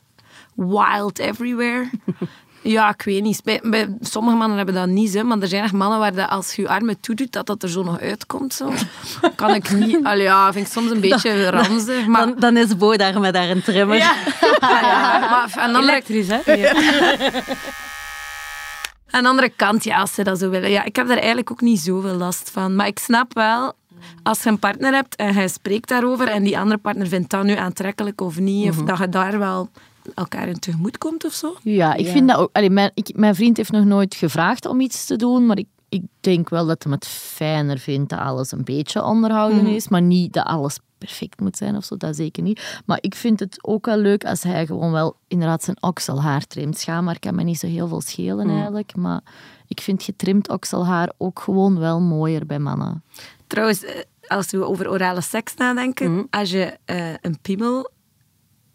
wild 0.56 1.20
everywhere. 1.20 1.90
Ja, 2.68 2.90
ik 2.90 3.02
weet 3.02 3.24
niet. 3.24 3.44
Bij, 3.44 3.60
bij 3.64 3.98
sommige 4.02 4.36
mannen 4.36 4.58
hebben 4.58 4.76
dat 4.76 4.88
niet, 4.88 5.14
hè, 5.14 5.24
maar 5.24 5.40
er 5.40 5.48
zijn 5.48 5.64
echt 5.64 5.74
mannen 5.74 6.00
waar 6.00 6.14
dat 6.14 6.30
als 6.30 6.56
je 6.56 6.62
je 6.62 6.68
armen 6.70 7.00
toedoet, 7.00 7.32
dat 7.32 7.46
dat 7.46 7.64
er 7.64 7.70
zo 7.70 7.84
nog 7.84 8.00
uitkomt. 8.00 8.54
Zo. 8.54 8.72
Kan 9.36 9.56
ik 9.56 9.72
niet... 9.72 10.04
Allee, 10.04 10.24
ja, 10.24 10.54
vind 10.54 10.66
ik 10.68 10.72
soms 10.74 10.92
een 10.92 11.00
beetje 11.00 11.50
ranzig. 11.50 12.06
Maar, 12.08 12.26
Dan, 12.26 12.36
dan 12.40 12.58
is 12.58 12.78
Bo 12.78 12.96
daar 12.96 13.20
met 13.20 13.34
daar 13.34 13.50
een 13.50 13.62
trimmer. 13.64 13.98
ja, 13.98 14.14
maar 14.62 15.52
aan 15.56 15.72
de 15.72 15.78
andere, 15.78 15.92
Elektrisch, 15.92 16.28
hè? 16.28 16.40
aan 19.10 19.24
de 19.24 19.30
andere 19.30 19.50
kant, 19.56 19.84
ja, 19.84 20.00
als 20.00 20.14
ze 20.14 20.24
dat 20.24 20.40
zo 20.40 20.50
willen. 20.50 20.70
Ja, 20.70 20.84
ik 20.84 20.96
heb 20.96 21.08
daar 21.08 21.18
eigenlijk 21.18 21.52
ook 21.52 21.62
niet 21.62 21.80
zoveel 21.80 22.16
last 22.16 22.50
van. 22.54 22.76
Maar 22.76 22.88
ik 22.88 23.00
snap 23.00 23.34
wel, 23.34 23.74
als 24.24 24.44
je 24.44 24.50
een 24.50 24.60
partner 24.60 24.94
hebt 24.94 25.16
en 25.16 25.34
hij 25.34 25.48
spreekt 25.48 25.90
daarover 25.90 26.28
en 26.28 26.44
die 26.44 26.58
andere 26.60 26.80
partner 26.80 27.08
vindt 27.08 27.30
dat 27.30 27.44
nu 27.44 27.56
aantrekkelijk 27.56 28.22
of 28.22 28.40
niet, 28.40 28.70
of 28.70 28.76
dat 28.76 28.98
je 28.98 29.10
daar 29.10 29.40
wel 29.40 29.70
elkaar 30.14 30.48
in 30.48 30.60
tegemoet 30.60 30.98
komt 30.98 31.26
of 31.26 31.34
zo. 31.34 31.56
Ja, 31.62 31.94
ik 31.94 32.08
vind 32.08 32.28
dat 32.28 32.38
ook. 32.38 32.50
Allee, 32.54 32.70
mijn, 32.70 32.92
ik, 32.94 33.16
mijn 33.16 33.36
vriend 33.36 33.58
heeft 33.58 33.72
nog 33.72 33.86
nooit 33.86 34.16
gevraagd 34.16 34.66
om 34.66 34.80
iets 34.80 35.06
te 35.06 35.16
doen, 35.16 35.46
maar 35.46 35.58
ik, 35.58 35.68
ik 35.90 36.04
denk 36.20 36.50
wel 36.50 36.66
dat 36.66 36.84
hij 36.84 36.92
het 36.94 37.08
fijner 37.08 37.78
vindt 37.78 38.10
dat 38.10 38.20
alles 38.20 38.52
een 38.52 38.64
beetje 38.64 39.04
onderhouden 39.04 39.68
is, 39.68 39.88
maar 39.88 40.02
niet 40.02 40.34
dat 40.34 40.46
alles 40.46 40.80
perfect 40.98 41.40
moet 41.40 41.58
zijn 41.58 41.76
of 41.76 41.84
zo, 41.84 41.98
dat 41.98 42.16
zeker 42.16 42.44
niet. 42.44 42.82
Maar 42.86 42.98
ik 43.02 43.16
vind 43.16 43.40
het 43.40 43.58
ook 43.62 43.86
wel 43.86 43.98
leuk 43.98 44.26
als 44.26 44.44
hij 44.44 44.66
gewoon 44.66 44.92
wel 44.92 45.16
inderdaad 45.28 45.64
zijn 45.64 45.78
okselhaar 45.80 46.48
trimt. 46.48 46.78
Schaamhaar 46.78 47.20
kan 47.20 47.36
me 47.36 47.44
niet 47.44 47.60
zo 47.60 47.68
heel 47.68 47.88
veel 47.88 48.02
schelen 48.02 48.50
eigenlijk, 48.50 48.96
maar 48.96 49.22
ik 49.68 49.82
vind 49.82 50.04
getrimd 50.04 50.50
okselhaar 50.50 51.12
ook 51.18 51.40
gewoon 51.40 51.80
wel 51.80 52.02
mooier 52.02 52.46
bij 52.46 52.60
mannen. 52.60 53.04
Trouwens, 53.48 53.84
eh, 53.84 54.02
als 54.28 54.52
we 54.52 54.66
over 54.66 54.90
orale 54.90 55.22
seks 55.22 55.56
nadenken, 55.56 56.28
als 56.30 56.52
je 56.52 56.78
eh, 56.86 57.14
een 57.22 57.40
piemel 57.42 57.90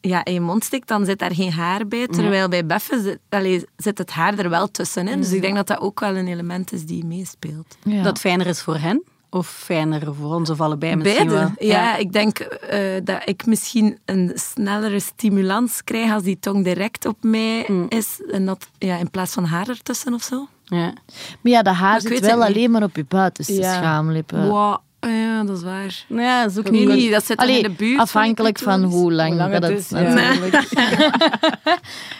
ja, 0.01 0.25
in 0.25 0.33
je 0.33 0.41
mond 0.41 0.65
stikt, 0.65 0.89
dan 0.89 1.05
zit 1.05 1.19
daar 1.19 1.35
geen 1.35 1.53
haar 1.53 1.87
bij. 1.87 2.07
Terwijl 2.07 2.49
bij 2.49 2.67
beffen 2.67 3.03
zit, 3.03 3.19
allee, 3.29 3.65
zit 3.77 3.99
het 3.99 4.11
haar 4.11 4.39
er 4.39 4.51
wel 4.51 4.71
tussenin. 4.71 5.21
Dus 5.21 5.33
ik 5.33 5.41
denk 5.41 5.57
dat 5.57 5.67
dat 5.67 5.81
ook 5.81 6.01
wel 6.01 6.17
een 6.17 6.29
element 6.29 6.73
is 6.73 6.85
die 6.87 7.05
meespeelt. 7.05 7.77
Ja. 7.85 8.03
Dat 8.03 8.19
fijner 8.19 8.47
is 8.47 8.61
voor 8.63 8.77
hen? 8.77 9.03
Of 9.33 9.49
fijner 9.49 10.15
voor 10.15 10.35
ons 10.35 10.51
of 10.51 10.61
allebei 10.61 10.97
misschien 10.97 11.27
Beide. 11.27 11.53
wel? 11.59 11.69
Ja, 11.69 11.97
ik 11.97 12.13
denk 12.13 12.39
eh, 12.39 13.01
dat 13.05 13.23
ik 13.25 13.47
misschien 13.47 13.99
een 14.05 14.33
snellere 14.35 15.01
stimulans 15.01 15.85
krijg 15.85 16.13
als 16.13 16.23
die 16.23 16.39
tong 16.41 16.65
direct 16.65 17.07
op 17.07 17.17
mij 17.21 17.63
is. 17.89 18.21
En 18.31 18.47
dat, 18.47 18.69
ja, 18.79 18.97
in 18.97 19.11
plaats 19.11 19.33
van 19.33 19.45
haar 19.45 19.69
ertussen 19.69 20.15
of 20.15 20.23
zo. 20.23 20.47
Ja. 20.65 20.93
Maar 21.41 21.53
ja, 21.53 21.63
dat 21.63 21.75
haar 21.75 22.01
ik 22.03 22.09
zit 22.09 22.21
wel 22.21 22.45
alleen 22.45 22.71
maar 22.71 22.83
op 22.83 22.97
je 22.97 23.05
buitenste 23.09 23.55
Ja. 23.55 23.75
schaamlippen. 23.75 24.49
Wow. 24.49 24.77
Ja, 25.01 25.45
dat 25.45 25.57
is 25.57 25.63
waar. 25.63 26.05
Nou 26.09 26.23
ja, 26.23 26.43
dat 26.43 26.51
is 26.51 26.59
ook 26.59 26.71
niet... 26.71 26.89
niet, 26.89 27.11
dat 27.11 27.27
zit 27.27 27.39
Allee, 27.39 27.57
in 27.57 27.63
de 27.63 27.71
buurt. 27.71 28.01
afhankelijk 28.01 28.59
van 28.59 28.83
hoe 28.83 29.13
lang, 29.13 29.29
Hoe 29.29 29.39
lang 29.39 29.53
dat 29.53 29.63
het 29.63 29.71
het 29.71 29.81
is, 29.81 29.91
natuurlijk. 29.91 30.55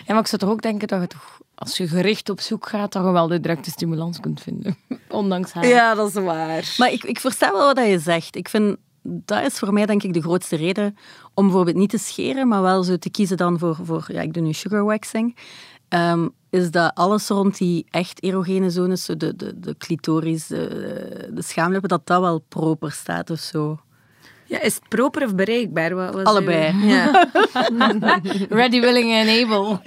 Ja, 0.07 0.17
maar 0.17 0.21
ik 0.21 0.27
zou 0.27 0.41
toch 0.43 0.51
ook 0.51 0.63
denken 0.63 0.89
dat 0.89 1.01
je 1.01 1.07
toch, 1.07 1.41
als 1.55 1.77
je 1.77 1.89
gericht 1.89 2.31
op 2.31 2.41
zoek 2.41 2.69
gaat, 2.69 2.93
dat 2.93 3.05
je 3.05 3.11
wel 3.11 3.29
de 3.29 3.41
directe 3.41 3.71
stimulans 3.71 4.21
kunt 4.21 4.41
vinden. 4.41 4.77
Ondanks 5.09 5.53
haar. 5.53 5.67
Ja, 5.67 5.95
dat 5.95 6.09
is 6.09 6.15
waar. 6.15 6.75
Maar 6.79 6.93
ik, 6.93 7.05
ik 7.05 7.21
versta 7.21 7.53
wel 7.53 7.75
wat 7.75 7.87
je 7.87 7.99
zegt. 7.99 8.37
Ik 8.37 8.49
vind, 8.49 8.77
dat 9.03 9.45
is 9.45 9.59
voor 9.59 9.73
mij 9.73 9.87
denk 9.87 10.03
ik 10.03 10.13
de 10.13 10.23
grootste 10.23 10.57
reden 10.57 10.97
om 11.35 11.45
bijvoorbeeld 11.45 11.77
niet 11.77 11.91
te 11.91 11.99
scheren, 11.99 12.49
maar 12.49 12.63
wel 12.63 12.83
zo 12.83 12.97
te 12.97 13.11
kiezen 13.11 13.37
dan 13.37 13.59
voor, 13.59 13.79
voor 13.83 14.05
ja, 14.09 14.21
ik 14.21 14.35
doe 14.35 14.43
nu 14.43 14.53
sugar 14.53 14.85
waxing. 14.85 15.37
Ehm, 15.89 16.29
is 16.51 16.71
dat 16.71 16.95
alles 16.95 17.29
rond 17.29 17.59
die 17.59 17.87
echt 17.91 18.23
erogene 18.23 18.71
zones, 18.71 19.05
zo 19.05 19.17
de, 19.17 19.37
de, 19.37 19.61
de 19.61 19.75
clitoris, 19.79 20.47
de, 20.47 21.29
de 21.33 21.43
schaamlippen, 21.43 21.89
dat 21.89 22.07
dat 22.07 22.21
wel 22.21 22.39
proper 22.49 22.93
staat 22.93 23.31
of 23.31 23.39
zo. 23.39 23.81
Ja, 24.45 24.61
is 24.61 24.75
het 24.75 24.89
proper 24.89 25.25
of 25.25 25.35
bereikbaar? 25.35 25.95
Wat, 25.95 26.25
Allebei. 26.25 26.87
Ja. 26.87 27.29
Ready, 28.49 28.81
willing 28.81 29.13
and 29.13 29.29
able. 29.29 29.81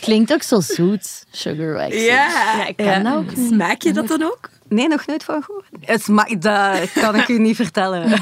Klinkt 0.00 0.32
ook 0.32 0.42
zo 0.42 0.60
zoet, 0.60 1.24
sugar 1.30 1.72
wax. 1.72 2.04
ja. 2.04 2.66
ik 2.66 2.76
ken 2.76 3.04
dat 3.04 3.14
ook. 3.14 3.30
Smaak 3.48 3.82
je 3.82 3.92
dat 3.92 4.08
dan 4.08 4.22
ook? 4.22 4.50
Nee, 4.74 4.88
nog 4.88 5.06
nooit 5.06 5.24
van 5.24 5.42
gehoord. 5.42 5.66
Het 5.80 6.02
sma- 6.02 6.34
dat 6.38 6.92
kan 6.92 7.14
ik 7.14 7.28
u 7.28 7.38
niet 7.38 7.56
vertellen. 7.56 8.12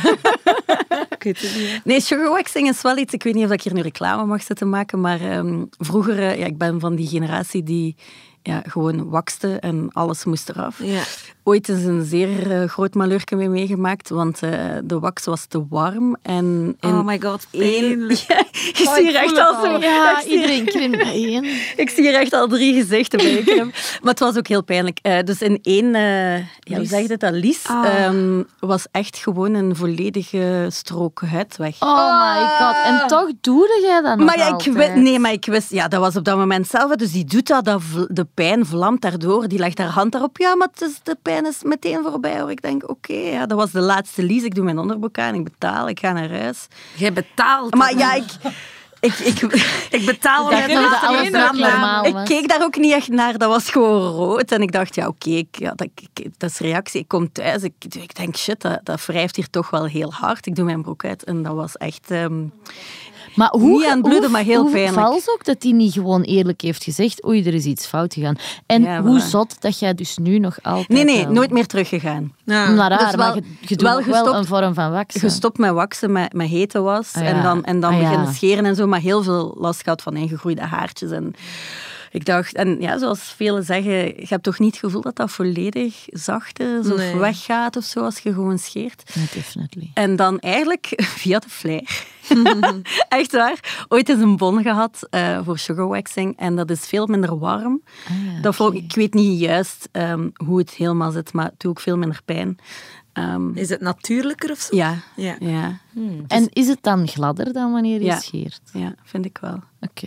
Ik 1.10 1.22
weet 1.22 1.40
het 1.40 1.56
niet. 1.56 1.80
Nee, 1.84 2.00
sugar 2.00 2.28
waxing 2.30 2.68
is 2.68 2.82
wel 2.82 2.96
iets, 2.96 3.12
ik 3.14 3.22
weet 3.22 3.34
niet 3.34 3.44
of 3.44 3.50
ik 3.50 3.62
hier 3.62 3.74
nu 3.74 3.80
reclame 3.80 4.24
mag 4.24 4.42
zitten 4.42 4.68
maken, 4.68 5.00
maar 5.00 5.20
ehm, 5.20 5.64
vroeger, 5.78 6.18
eh, 6.18 6.38
ja, 6.38 6.46
ik 6.46 6.58
ben 6.58 6.80
van 6.80 6.94
die 6.94 7.06
generatie 7.08 7.62
die 7.62 7.96
ja, 8.42 8.62
gewoon 8.66 9.08
wakste 9.08 9.56
en 9.58 9.88
alles 9.92 10.24
moest 10.24 10.48
eraf. 10.48 10.78
Ja. 10.82 11.02
Ooit 11.44 11.68
is 11.68 11.84
een 11.84 12.04
zeer 12.04 12.50
eh, 12.50 12.68
groot 12.68 12.94
malurke 12.94 13.36
mee 13.36 13.48
meegemaakt, 13.48 14.08
want 14.08 14.42
eh, 14.42 14.50
de 14.84 14.98
wax 14.98 15.24
was 15.24 15.44
te 15.46 15.66
warm. 15.68 16.16
En 16.22 16.76
in 16.80 16.90
Oh 16.90 17.04
my 17.04 17.20
god, 17.20 17.46
één... 17.50 18.16
zie 18.94 19.02
hier 19.02 19.14
echt 19.14 19.38
al 19.38 19.64
zo... 19.64 19.78
Ja, 19.78 20.20
ik 20.20 20.26
iedereen 20.26 20.64
krimpt 20.64 20.98
bijeen. 20.98 21.44
ik 21.76 21.90
zie 21.90 22.02
hier 22.02 22.14
echt 22.14 22.32
al 22.32 22.48
drie 22.48 22.74
gezichten 22.74 23.18
bij. 23.18 23.64
Maar 24.02 24.10
het 24.10 24.18
was 24.18 24.36
ook 24.36 24.46
heel 24.46 24.64
pijnlijk. 24.64 24.98
Eh, 25.02 25.18
dus 25.24 25.42
in 25.42 25.58
één, 25.62 25.94
eh 25.94 26.36
ja, 26.58 26.76
hoe 26.76 26.84
zeg 26.84 27.08
je 27.08 27.16
dat 27.16 27.32
lies, 27.32 27.64
ehm, 27.64 28.42
was 28.58 28.86
echt 28.90 29.16
gewoon 29.16 29.54
een 29.54 29.76
volledige 29.76 30.66
strook 30.70 31.20
huid 31.20 31.56
weg. 31.56 31.80
Oh 31.80 32.20
my 32.20 32.46
god. 32.58 32.76
En 32.84 33.06
toch 33.06 33.30
doe 33.40 33.80
jij 33.82 34.00
dat 34.00 34.16
nog 34.16 34.26
Maar 34.26 34.38
ja, 34.38 34.58
ik 34.58 34.72
wist, 34.72 34.94
nee, 34.94 35.18
maar 35.18 35.32
ik 35.32 35.44
wist, 35.44 35.70
ja, 35.70 35.88
dat 35.88 36.00
was 36.00 36.16
op 36.16 36.24
dat 36.24 36.36
moment 36.36 36.68
zelf. 36.68 36.94
Dus 36.94 37.12
die 37.12 37.24
doet 37.24 37.46
dat, 37.46 37.64
dat 37.64 37.82
de 38.08 38.26
pijn 38.34 38.66
vlamt 38.66 39.00
daardoor. 39.00 39.48
Die 39.48 39.58
legt 39.58 39.78
haar 39.78 39.88
hand 39.88 40.12
daarop. 40.12 40.38
Ja, 40.38 40.54
maar 40.54 40.68
het 40.72 40.82
is, 40.88 41.00
de 41.02 41.16
pijn 41.22 41.31
is 41.40 41.62
meteen 41.62 42.02
voorbij. 42.02 42.40
Hoor. 42.40 42.50
Ik 42.50 42.62
denk, 42.62 42.90
oké, 42.90 43.12
ja, 43.12 43.46
dat 43.46 43.58
was 43.58 43.70
de 43.70 43.80
laatste 43.80 44.22
lease. 44.26 44.44
Ik 44.46 44.54
doe 44.54 44.64
mijn 44.64 44.78
onderbroek 44.78 45.18
aan, 45.18 45.34
ik 45.34 45.44
betaal, 45.44 45.88
ik 45.88 46.00
ga 46.00 46.12
naar 46.12 46.30
huis. 46.30 46.66
Jij 46.96 47.12
betaalt. 47.12 47.74
Maar 47.74 47.96
ja, 47.98 48.14
ik, 48.14 48.24
Ik, 49.00 49.14
ik, 49.18 49.40
Ik 49.98 50.06
betaal 50.06 50.50
maar- 51.56 51.70
normaal 51.70 52.04
ik 52.04 52.14
keek 52.24 52.48
daar 52.48 52.62
ook 52.62 52.76
niet 52.76 52.92
echt 52.92 53.08
naar. 53.08 53.38
Dat 53.38 53.48
was 53.48 53.70
gewoon 53.70 54.00
rood. 54.12 54.50
En 54.52 54.62
ik 54.62 54.72
dacht, 54.72 54.94
ja, 54.94 55.06
oké, 55.06 55.30
ik- 55.30 55.58
ja, 55.58 55.72
dat, 55.74 55.88
ik- 56.12 56.28
dat 56.38 56.50
is 56.50 56.58
reactie. 56.58 57.00
Ik 57.00 57.08
kom 57.08 57.32
thuis. 57.32 57.62
Ik, 57.62 57.72
ik 57.90 58.14
denk, 58.14 58.36
shit, 58.36 58.60
dat, 58.60 58.80
dat 58.82 59.06
wrijft 59.06 59.36
hier 59.36 59.50
toch 59.50 59.70
wel 59.70 59.84
heel 59.84 60.12
hard. 60.12 60.46
Ik 60.46 60.54
doe 60.54 60.64
mijn 60.64 60.82
broek 60.82 61.04
uit. 61.04 61.24
En 61.24 61.42
dat 61.42 61.54
was 61.54 61.76
echt... 61.76 62.10
ehm, 62.10 62.42
Maar 63.34 63.48
hoe, 63.50 63.70
Niet 63.70 63.84
aan 63.84 63.90
het 63.92 64.00
bloeden, 64.00 64.22
hoe- 64.22 64.30
maar 64.30 64.42
heel 64.42 64.62
hoe 64.62 64.70
pijnlijk. 64.72 65.06
vals 65.06 65.28
ook 65.30 65.44
dat 65.44 65.62
hij 65.62 65.72
niet 65.72 65.92
gewoon 65.92 66.22
eerlijk 66.22 66.60
heeft 66.60 66.84
gezegd 66.84 67.26
oei, 67.26 67.44
er 67.44 67.54
is 67.54 67.64
iets 67.64 67.86
fout 67.86 68.14
gegaan. 68.14 68.36
En 68.66 68.82
Ja, 68.82 69.02
hoe 69.02 69.20
zot 69.20 69.60
dat 69.60 69.78
jij 69.78 69.94
dus 69.94 70.16
nu 70.16 70.38
nog 70.38 70.58
altijd... 70.62 70.88
nee, 70.88 71.04
nee, 71.04 71.24
wel- 71.24 71.32
nooit 71.32 71.50
meer 71.50 71.66
teruggegaan. 71.66 72.32
Ja. 72.44 72.70
Maar 72.70 72.88
Dus 72.90 72.98
raar, 72.98 73.16
wel- 73.16 73.26
maar 73.26 73.34
je, 73.36 73.42
je 73.60 73.66
doet 73.76 73.80
wel 73.82 74.02
gestopt- 74.02 74.36
een 74.36 74.44
vorm 74.46 74.74
van 74.74 74.90
waksen. 74.90 75.20
Gestopt 75.20 75.58
met 75.58 75.70
waksen, 75.72 76.12
met, 76.12 76.32
met 76.32 76.48
hete 76.48 76.80
was. 76.80 77.12
Ah, 77.14 77.22
ja. 77.22 77.28
En 77.28 77.42
dan, 77.42 77.64
en 77.64 77.80
dan 77.80 77.92
Ah, 77.92 78.00
ja. 78.00 78.08
beginnen 78.08 78.34
scheren 78.34 78.64
en 78.64 78.74
zo. 78.76 78.86
Maar 78.86 79.00
heel 79.00 79.22
veel 79.22 79.54
last 79.58 79.82
gehad 79.82 80.02
van 80.02 80.16
ingegroeide 80.16 80.62
haartjes. 80.62 81.10
En 81.10 81.34
ik 82.10 82.24
dacht, 82.24 82.54
en 82.54 82.76
ja, 82.80 82.98
zoals 82.98 83.20
velen 83.36 83.64
zeggen, 83.64 83.92
je 83.92 84.26
hebt 84.28 84.42
toch 84.42 84.58
niet 84.58 84.70
het 84.70 84.84
gevoel 84.84 85.00
dat 85.00 85.16
dat 85.16 85.30
volledig 85.30 85.94
zacht 86.06 86.60
is 86.60 86.90
of 86.90 86.96
Nee. 86.96 87.16
weggaat 87.16 87.76
of 87.76 87.84
zo 87.84 88.00
als 88.04 88.18
je 88.18 88.32
gewoon 88.32 88.58
scheert. 88.58 89.02
Definitely. 89.34 89.90
En 89.94 90.16
dan 90.16 90.38
eigenlijk 90.38 90.86
via 91.20 91.38
de 91.38 91.48
flair. 91.48 92.04
Echt 93.08 93.32
waar. 93.32 93.84
Ooit 93.88 94.08
eens 94.08 94.20
een 94.20 94.36
bon 94.36 94.62
gehad 94.62 95.06
eh, 95.10 95.40
voor 95.44 95.58
sugar 95.58 95.86
waxing 95.88 96.36
en 96.38 96.56
dat 96.56 96.70
is 96.70 96.86
veel 96.86 97.06
minder 97.06 97.38
warm. 97.38 97.82
Ah, 98.08 98.42
dat 98.42 98.74
ik 98.74 98.94
weet 98.94 99.14
niet 99.14 99.40
juist 99.40 99.88
ehm, 99.92 100.28
hoe 100.44 100.58
het 100.58 100.70
helemaal 100.70 101.10
zit, 101.10 101.32
maar 101.32 101.44
het 101.44 101.60
doet 101.60 101.70
ook 101.70 101.80
veel 101.80 101.96
minder 101.98 102.20
pijn. 102.24 102.56
Ehm, 103.12 103.50
Is 103.54 103.68
het 103.68 103.80
natuurlijker 103.80 104.50
of 104.50 104.58
zo? 104.58 104.76
ja, 104.76 104.94
Ja. 105.16 105.36
ja, 105.40 105.78
En 106.26 106.48
is 106.50 106.68
het 106.68 106.78
dan 106.82 107.08
gladder 107.08 107.52
dan 107.52 107.72
wanneer 107.72 107.98
je 108.00 108.04
Ja. 108.04 108.18
scheert? 108.20 108.60
ja, 108.72 108.94
vind 109.02 109.24
ik 109.24 109.38
wel. 109.40 109.60
Oké. 109.80 110.06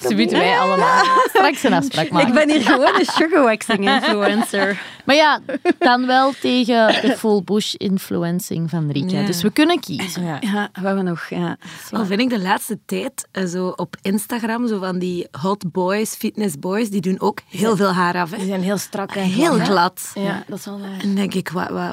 Ze 0.00 0.14
weten 0.14 0.38
wij 0.38 0.58
allemaal. 0.58 1.04
Straks 1.28 1.62
een 1.62 1.72
afspraak 1.72 2.10
maken. 2.10 2.28
Ik 2.28 2.34
ben 2.34 2.50
hier 2.50 2.60
gewoon 2.66 2.98
een 2.98 3.04
sugar 3.04 3.42
waxing 3.42 3.90
influencer. 3.90 4.82
Maar 5.04 5.16
ja, 5.16 5.40
dan 5.78 6.06
wel 6.06 6.32
tegen 6.40 6.86
de 7.02 7.14
full 7.16 7.42
bush 7.44 7.74
influencing 7.74 8.70
van 8.70 8.90
Rika. 8.90 9.18
Ja. 9.18 9.26
Dus 9.26 9.42
we 9.42 9.50
kunnen 9.50 9.80
kiezen. 9.80 10.24
Ja. 10.24 10.36
Ja, 10.40 10.68
we 10.72 10.86
hebben 10.86 11.04
nog. 11.04 11.28
Ja. 11.28 11.56
Al 11.90 12.04
vind 12.06 12.20
ik 12.20 12.30
de 12.30 12.40
laatste 12.40 12.78
tijd 12.86 13.28
eh, 13.32 13.44
zo 13.44 13.68
op 13.68 13.96
Instagram, 14.02 14.68
zo 14.68 14.78
van 14.78 14.98
die 14.98 15.26
hot 15.40 15.72
boys, 15.72 16.14
fitness 16.14 16.58
boys, 16.58 16.90
die 16.90 17.00
doen 17.00 17.20
ook 17.20 17.38
heel 17.48 17.76
veel 17.76 17.92
haar 17.92 18.14
af. 18.16 18.30
hè. 18.30 18.36
Die 18.36 18.46
zijn 18.46 18.62
heel 18.62 18.78
strak 18.78 19.14
en 19.14 19.22
Heel 19.22 19.58
glad. 19.58 20.10
Ja, 20.14 20.42
dat 20.46 20.58
is 20.58 20.64
wel 20.64 20.80
waar. 20.80 20.90
En 20.90 20.98
dan 21.00 21.14
denk 21.14 21.34
ik, 21.34 21.50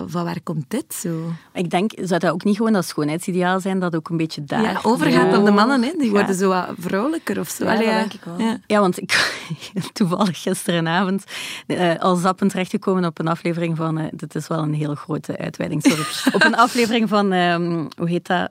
van 0.07 0.23
waar 0.23 0.41
komt 0.43 0.65
dit 0.67 0.93
zo? 0.93 1.31
Ik 1.53 1.69
denk, 1.69 1.91
zou 2.01 2.19
dat 2.19 2.31
ook 2.31 2.43
niet 2.43 2.57
gewoon 2.57 2.73
dat 2.73 2.85
schoonheidsideaal 2.85 3.59
zijn 3.59 3.79
dat 3.79 3.95
ook 3.95 4.09
een 4.09 4.17
beetje 4.17 4.43
daar 4.43 4.61
Ja, 4.61 4.79
overgaat 4.83 5.37
op 5.37 5.45
de 5.45 5.51
mannen, 5.51 5.83
hè. 5.83 5.91
die 5.97 6.05
Ja. 6.05 6.11
worden 6.11 6.35
zo 6.35 6.47
wat 6.49 6.65
vrolijker 7.13 7.39
of 7.39 7.49
zo. 7.49 7.63
Ja, 7.65 7.73
Allee, 7.73 7.85
dat 7.85 7.95
denk 7.95 8.13
ik 8.13 8.23
wel. 8.23 8.39
Ja. 8.39 8.57
Ja, 8.67 8.79
want 8.79 9.01
ik 9.01 9.33
toevallig 9.93 10.41
gisterenavond 10.41 11.23
uh, 11.67 11.99
al 11.99 12.15
zappend 12.15 12.51
terechtgekomen 12.51 13.05
op 13.05 13.19
een 13.19 13.27
aflevering 13.27 13.77
van... 13.77 13.99
Uh, 13.99 14.05
dit 14.11 14.35
is 14.35 14.47
wel 14.47 14.59
een 14.59 14.73
heel 14.73 14.95
grote 14.95 15.37
uitweiding, 15.37 15.81
sorry. 15.83 16.03
op 16.35 16.43
een 16.43 16.55
aflevering 16.55 17.09
van, 17.09 17.31
um, 17.31 17.87
hoe 17.97 18.09
heet 18.09 18.27
dat? 18.27 18.49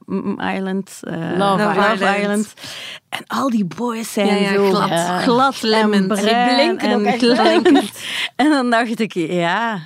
Island? 0.55 1.01
Uh, 1.03 1.15
Love, 1.37 1.65
Love 1.65 1.93
Island. 1.95 2.19
Island. 2.19 2.55
En 3.09 3.25
al 3.27 3.51
die 3.51 3.65
boys 3.65 4.13
zijn 4.13 4.27
Ja, 4.27 4.35
ja, 4.35 4.55
zo 4.55 4.69
glad. 4.69 4.89
glad, 4.89 5.23
glad 5.23 5.49
en 5.49 5.55
Glemmend. 5.55 6.09
bruin 6.09 6.47
Die 6.47 6.55
blinken 6.55 6.89
en 6.89 6.99
ook 6.99 7.05
echt 7.05 7.19
glimmend. 7.19 7.91
En 8.37 8.51
dan 8.51 8.71
dacht 8.71 9.01
ik, 9.01 9.13
ja... 9.15 9.81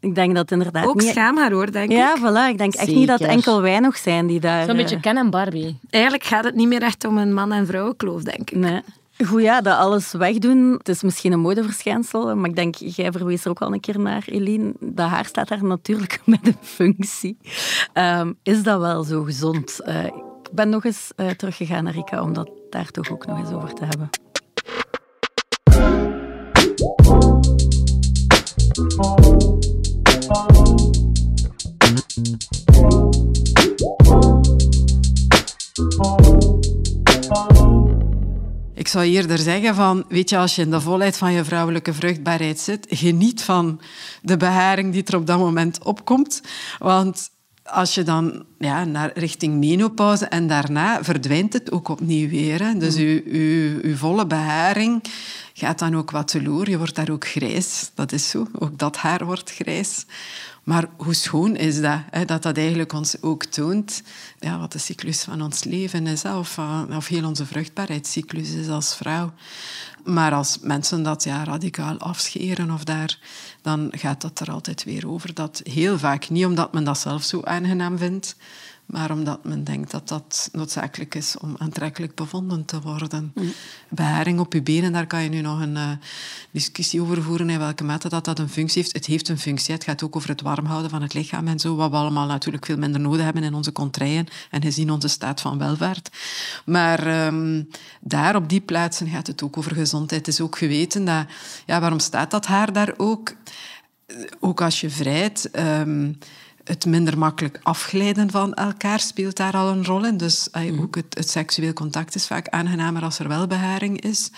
Ik 0.00 0.14
denk 0.14 0.34
dat 0.34 0.50
inderdaad 0.50 0.86
Ook 0.86 1.00
niet... 1.00 1.08
schaamhaar 1.10 1.52
hoor, 1.52 1.70
denk 1.72 1.90
Ja, 1.92 2.14
ik. 2.14 2.20
voilà. 2.20 2.50
Ik 2.50 2.58
denk 2.58 2.74
echt 2.74 2.86
niet 2.86 3.08
dat 3.08 3.20
enkel 3.20 3.62
wij 3.62 3.78
nog 3.78 3.96
zijn 3.96 4.26
die 4.26 4.40
daar... 4.40 4.64
Zo'n 4.64 4.76
beetje 4.76 4.96
eh, 4.96 5.02
Ken 5.02 5.16
en 5.16 5.30
Barbie. 5.30 5.78
Eigenlijk 5.90 6.24
gaat 6.24 6.44
het 6.44 6.54
niet 6.54 6.68
meer 6.68 6.82
echt 6.82 7.04
om 7.04 7.18
een 7.18 7.34
man- 7.34 7.52
en 7.52 7.66
vrouwenkloof, 7.66 8.22
denk 8.22 8.50
ik. 8.50 8.56
Nee. 8.56 8.80
Goed, 9.26 9.42
ja, 9.42 9.60
dat 9.60 9.78
alles 9.78 10.12
wegdoen. 10.12 10.74
Het 10.78 10.88
is 10.88 11.02
misschien 11.02 11.32
een 11.32 11.40
modeverschijnsel, 11.40 12.36
maar 12.36 12.48
ik 12.50 12.56
denk, 12.56 12.74
jij 12.74 13.12
verwees 13.12 13.44
er 13.44 13.50
ook 13.50 13.60
al 13.60 13.72
een 13.72 13.80
keer 13.80 14.00
naar, 14.00 14.22
Eline. 14.26 14.72
Dat 14.80 15.08
haar 15.08 15.24
staat 15.24 15.48
daar 15.48 15.64
natuurlijk 15.64 16.20
met 16.24 16.40
een 16.46 16.56
functie. 16.60 17.36
Um, 17.94 18.36
is 18.42 18.62
dat 18.62 18.80
wel 18.80 19.02
zo 19.04 19.22
gezond? 19.22 19.80
Uh, 19.88 20.04
ik 20.04 20.12
ben 20.52 20.68
nog 20.68 20.84
eens 20.84 21.10
uh, 21.16 21.30
teruggegaan 21.30 21.84
naar 21.84 21.92
Rika 21.92 22.22
om 22.22 22.32
dat 22.32 22.50
daar 22.70 22.90
toch 22.90 23.10
ook 23.10 23.26
nog 23.26 23.38
eens 23.38 23.50
over 23.52 23.74
te 23.74 23.84
hebben. 23.84 24.10
Ik 38.74 38.88
zou 38.88 39.04
eerder 39.04 39.38
zeggen 39.38 39.74
van, 39.74 40.04
weet 40.08 40.30
je, 40.30 40.38
als 40.38 40.56
je 40.56 40.62
in 40.62 40.70
de 40.70 40.80
volheid 40.80 41.16
van 41.16 41.32
je 41.32 41.44
vrouwelijke 41.44 41.94
vruchtbaarheid 41.94 42.60
zit, 42.60 42.86
geniet 42.90 43.42
van 43.42 43.80
de 44.22 44.36
beharing 44.36 44.92
die 44.92 45.04
er 45.04 45.16
op 45.16 45.26
dat 45.26 45.38
moment 45.38 45.84
opkomt. 45.84 46.42
Want 46.78 47.30
als 47.62 47.94
je 47.94 48.02
dan 48.02 48.44
ja, 48.58 48.84
naar 48.84 49.10
richting 49.14 49.54
menopauze 49.54 50.26
en 50.26 50.46
daarna 50.46 51.04
verdwijnt 51.04 51.52
het 51.52 51.72
ook 51.72 51.88
opnieuw 51.88 52.28
weer. 52.28 52.62
Hè. 52.62 52.74
Dus 52.74 52.94
je, 52.94 53.22
je, 53.32 53.78
je 53.82 53.96
volle 53.96 54.26
beharing 54.26 55.04
gaat 55.54 55.78
dan 55.78 55.96
ook 55.96 56.10
wat 56.10 56.28
teloor. 56.28 56.68
Je 56.68 56.78
wordt 56.78 56.94
daar 56.94 57.10
ook 57.10 57.26
grijs. 57.26 57.90
Dat 57.94 58.12
is 58.12 58.28
zo. 58.28 58.46
Ook 58.58 58.78
dat 58.78 58.96
haar 58.96 59.24
wordt 59.24 59.50
grijs. 59.50 60.04
Maar 60.68 60.88
hoe 60.96 61.14
schoon 61.14 61.56
is 61.56 61.80
dat? 61.80 62.00
Hè? 62.10 62.24
Dat 62.24 62.42
dat 62.42 62.56
eigenlijk 62.56 62.92
ons 62.92 63.22
ook 63.22 63.44
toont 63.44 64.02
ja, 64.38 64.58
wat 64.58 64.72
de 64.72 64.78
cyclus 64.78 65.22
van 65.22 65.42
ons 65.42 65.64
leven 65.64 66.06
is. 66.06 66.24
Of, 66.24 66.56
uh, 66.56 66.82
of 66.96 67.06
heel 67.06 67.26
onze 67.26 67.46
vruchtbaarheidscyclus 67.46 68.50
is 68.50 68.68
als 68.68 68.96
vrouw. 68.96 69.32
Maar 70.04 70.32
als 70.32 70.58
mensen 70.60 71.02
dat 71.02 71.24
ja, 71.24 71.44
radicaal 71.44 71.98
afscheren, 71.98 72.70
of 72.70 72.84
daar, 72.84 73.18
dan 73.62 73.88
gaat 73.90 74.20
dat 74.20 74.40
er 74.40 74.50
altijd 74.50 74.84
weer 74.84 75.08
over. 75.08 75.34
Dat 75.34 75.60
heel 75.64 75.98
vaak 75.98 76.28
niet 76.28 76.44
omdat 76.44 76.72
men 76.72 76.84
dat 76.84 76.98
zelf 76.98 77.22
zo 77.22 77.40
aangenaam 77.42 77.98
vindt, 77.98 78.36
maar 78.88 79.10
omdat 79.10 79.44
men 79.44 79.64
denkt 79.64 79.90
dat 79.90 80.08
dat 80.08 80.48
noodzakelijk 80.52 81.14
is 81.14 81.38
om 81.38 81.54
aantrekkelijk 81.58 82.14
bevonden 82.14 82.64
te 82.64 82.80
worden. 82.80 83.32
Mm. 83.34 83.52
Beharing 83.88 84.38
op 84.38 84.52
je 84.52 84.62
benen, 84.62 84.92
daar 84.92 85.06
kan 85.06 85.22
je 85.22 85.28
nu 85.28 85.40
nog 85.40 85.60
een 85.60 85.76
uh, 85.76 85.90
discussie 86.50 87.02
over 87.02 87.22
voeren 87.22 87.50
in 87.50 87.58
welke 87.58 87.84
mate 87.84 88.08
dat, 88.08 88.24
dat 88.24 88.38
een 88.38 88.48
functie 88.48 88.82
heeft. 88.82 88.94
Het 88.94 89.06
heeft 89.06 89.28
een 89.28 89.38
functie, 89.38 89.74
het 89.74 89.84
gaat 89.84 90.02
ook 90.02 90.16
over 90.16 90.28
het 90.28 90.40
warm 90.40 90.66
houden 90.66 90.90
van 90.90 91.02
het 91.02 91.14
lichaam 91.14 91.48
en 91.48 91.58
zo, 91.58 91.76
wat 91.76 91.90
we 91.90 91.96
allemaal 91.96 92.26
natuurlijk 92.26 92.66
veel 92.66 92.76
minder 92.76 93.00
nodig 93.00 93.24
hebben 93.24 93.42
in 93.42 93.54
onze 93.54 93.72
contraien 93.72 94.26
en 94.50 94.62
gezien 94.62 94.90
onze 94.90 95.08
staat 95.08 95.40
van 95.40 95.58
welvaart. 95.58 96.10
Maar 96.64 97.26
um, 97.26 97.68
daar 98.00 98.36
op 98.36 98.48
die 98.48 98.60
plaatsen 98.60 99.08
gaat 99.08 99.26
het 99.26 99.42
ook 99.42 99.56
over 99.56 99.74
gezondheid. 99.74 100.26
Het 100.26 100.34
is 100.34 100.40
ook 100.40 100.58
geweten 100.58 101.04
dat, 101.04 101.26
ja, 101.66 101.80
waarom 101.80 101.98
staat 101.98 102.30
dat 102.30 102.46
haar 102.46 102.72
daar 102.72 102.94
ook? 102.96 103.34
Ook 104.40 104.60
als 104.60 104.80
je 104.80 104.90
vrijt... 104.90 105.50
Um, 105.58 106.18
het 106.68 106.86
minder 106.86 107.18
makkelijk 107.18 107.58
afglijden 107.62 108.30
van 108.30 108.54
elkaar 108.54 109.00
speelt 109.00 109.36
daar 109.36 109.52
al 109.52 109.68
een 109.68 109.84
rol 109.84 110.04
in. 110.04 110.16
Dus 110.16 110.48
uh, 110.52 110.80
ook 110.80 110.94
het, 110.94 111.14
het, 111.14 111.30
seksueel 111.30 111.72
contact 111.72 112.14
is 112.14 112.26
vaak 112.26 112.48
aangenamer 112.48 113.02
als 113.02 113.18
er 113.18 113.28
wel 113.28 113.46
beharing 113.46 114.00
is. 114.00 114.30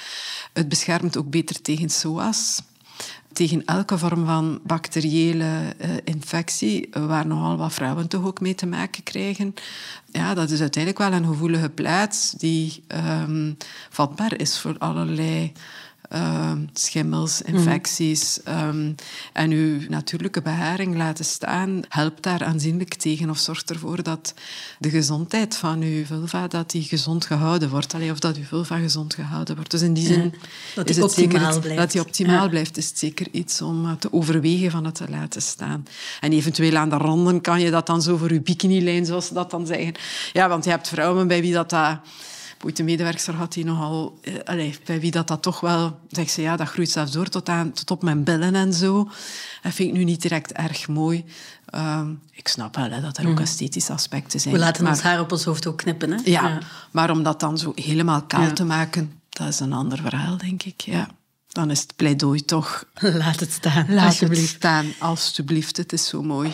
Het 0.52 0.68
beschermt 0.68 1.16
ook 1.16 1.30
beter 1.30 1.62
tegen 1.62 1.90
SOA's. 1.90 2.62
Tegen 3.32 3.64
elke 3.64 3.98
vorm 3.98 4.26
van 4.26 4.60
bacteriële 4.62 5.44
uh, 5.44 5.90
infectie, 6.04 6.88
waar 6.92 7.26
nogal 7.26 7.56
wat 7.56 7.72
vrouwen 7.72 8.08
toch 8.08 8.24
ook 8.24 8.40
mee 8.40 8.54
te 8.54 8.66
maken 8.66 9.02
krijgen. 9.02 9.54
Ja, 10.12 10.34
dat 10.34 10.50
is 10.50 10.60
uiteindelijk 10.60 11.10
wel 11.10 11.12
een 11.12 11.26
gevoelige 11.26 11.68
plaats 11.68 12.30
die 12.30 12.82
um, 12.88 13.56
vatbaar 13.90 14.38
is 14.38 14.58
voor 14.58 14.78
allerlei 14.78 15.52
uh, 16.12 16.52
schimmels, 16.72 17.42
infecties. 17.42 18.38
Mm. 18.44 18.68
Um, 18.68 18.94
en 19.32 19.50
uw 19.50 19.80
natuurlijke 19.88 20.42
beharing 20.42 20.96
laten 20.96 21.24
staan 21.24 21.82
helpt 21.88 22.22
daar 22.22 22.44
aanzienlijk 22.44 22.94
tegen 22.94 23.30
of 23.30 23.38
zorgt 23.38 23.70
ervoor 23.70 24.02
dat 24.02 24.34
de 24.78 24.90
gezondheid 24.90 25.56
van 25.56 25.82
uw 25.82 26.04
vulva 26.04 26.48
dat 26.48 26.70
die 26.70 26.82
gezond 26.82 27.24
gehouden 27.24 27.70
wordt. 27.70 27.94
Allee, 27.94 28.10
of 28.10 28.18
dat 28.18 28.36
uw 28.36 28.44
vulva 28.44 28.78
gezond 28.78 29.14
gehouden 29.14 29.54
wordt. 29.54 29.70
Dus 29.70 29.82
in 29.82 29.94
die 29.94 30.06
zin 30.06 30.34
ja, 30.74 30.84
is 30.84 30.94
die 30.94 31.04
het 31.04 31.12
zeker 31.12 31.76
dat 31.76 31.92
die 31.92 32.00
optimaal 32.00 32.42
ja. 32.42 32.48
blijft, 32.48 32.76
is 32.76 32.88
het 32.88 32.98
zeker 32.98 33.26
iets 33.30 33.62
om 33.62 33.84
uh, 33.84 33.92
te 33.92 34.12
overwegen 34.12 34.70
van 34.70 34.84
het 34.84 34.94
te 34.94 35.08
laten 35.08 35.42
staan. 35.42 35.86
En 36.20 36.32
eventueel 36.32 36.76
aan 36.76 36.90
de 36.90 36.96
randen 36.96 37.40
kan 37.40 37.60
je 37.60 37.70
dat 37.70 37.86
dan 37.86 38.02
zo 38.02 38.16
voor 38.16 38.30
uw 38.30 38.42
bikinilijn, 38.42 39.06
zoals 39.06 39.26
ze 39.26 39.34
dat 39.34 39.50
dan 39.50 39.66
zeggen. 39.66 39.94
Ja, 40.32 40.48
want 40.48 40.64
je 40.64 40.70
hebt 40.70 40.88
vrouwen 40.88 41.28
bij 41.28 41.40
wie 41.40 41.52
dat... 41.52 41.70
dat 41.70 41.98
ooit 42.64 42.78
een 42.78 42.84
medewerker 42.84 43.34
had 43.34 43.52
die 43.52 43.64
nogal... 43.64 44.18
Eh, 44.22 44.34
allez, 44.44 44.78
bij 44.84 45.00
wie 45.00 45.10
dat, 45.10 45.28
dat 45.28 45.42
toch 45.42 45.60
wel... 45.60 45.98
Zegt 46.08 46.30
ze, 46.30 46.42
ja, 46.42 46.56
dat 46.56 46.68
groeit 46.68 46.90
zelfs 46.90 47.12
door 47.12 47.28
tot, 47.28 47.48
aan, 47.48 47.72
tot 47.72 47.90
op 47.90 48.02
mijn 48.02 48.24
billen 48.24 48.54
en 48.54 48.72
zo. 48.72 49.08
Dat 49.62 49.72
vind 49.72 49.88
ik 49.88 49.94
nu 49.94 50.04
niet 50.04 50.22
direct 50.22 50.52
erg 50.52 50.88
mooi. 50.88 51.24
Um, 51.74 52.20
ik 52.32 52.48
snap 52.48 52.76
wel 52.76 52.90
hè, 52.90 53.00
dat 53.00 53.18
er 53.18 53.26
ook 53.28 53.36
mm. 53.38 53.42
esthetische 53.42 53.92
aspecten 53.92 54.40
zijn. 54.40 54.54
We 54.54 54.60
laten 54.60 54.82
maar, 54.82 54.92
ons 54.92 55.02
haar 55.02 55.20
op 55.20 55.32
ons 55.32 55.44
hoofd 55.44 55.66
ook 55.66 55.76
knippen, 55.76 56.10
hè? 56.10 56.20
Ja, 56.24 56.48
ja. 56.48 56.58
maar 56.90 57.10
om 57.10 57.22
dat 57.22 57.40
dan 57.40 57.58
zo 57.58 57.72
helemaal 57.74 58.22
kaal 58.22 58.42
ja. 58.42 58.52
te 58.52 58.64
maken, 58.64 59.20
dat 59.28 59.48
is 59.48 59.60
een 59.60 59.72
ander 59.72 59.98
verhaal, 59.98 60.36
denk 60.36 60.62
ik. 60.62 60.80
Ja. 60.80 61.08
Dan 61.48 61.70
is 61.70 61.80
het 61.80 61.96
pleidooi 61.96 62.44
toch... 62.44 62.84
Laat 63.00 63.40
het 63.40 63.52
staan, 63.52 63.86
Laat 63.88 64.06
alsjeblieft. 64.06 64.40
het 64.40 64.50
staan, 64.50 64.86
alsjeblieft. 64.98 65.76
Het 65.76 65.92
is 65.92 66.06
zo 66.06 66.22
mooi. 66.22 66.52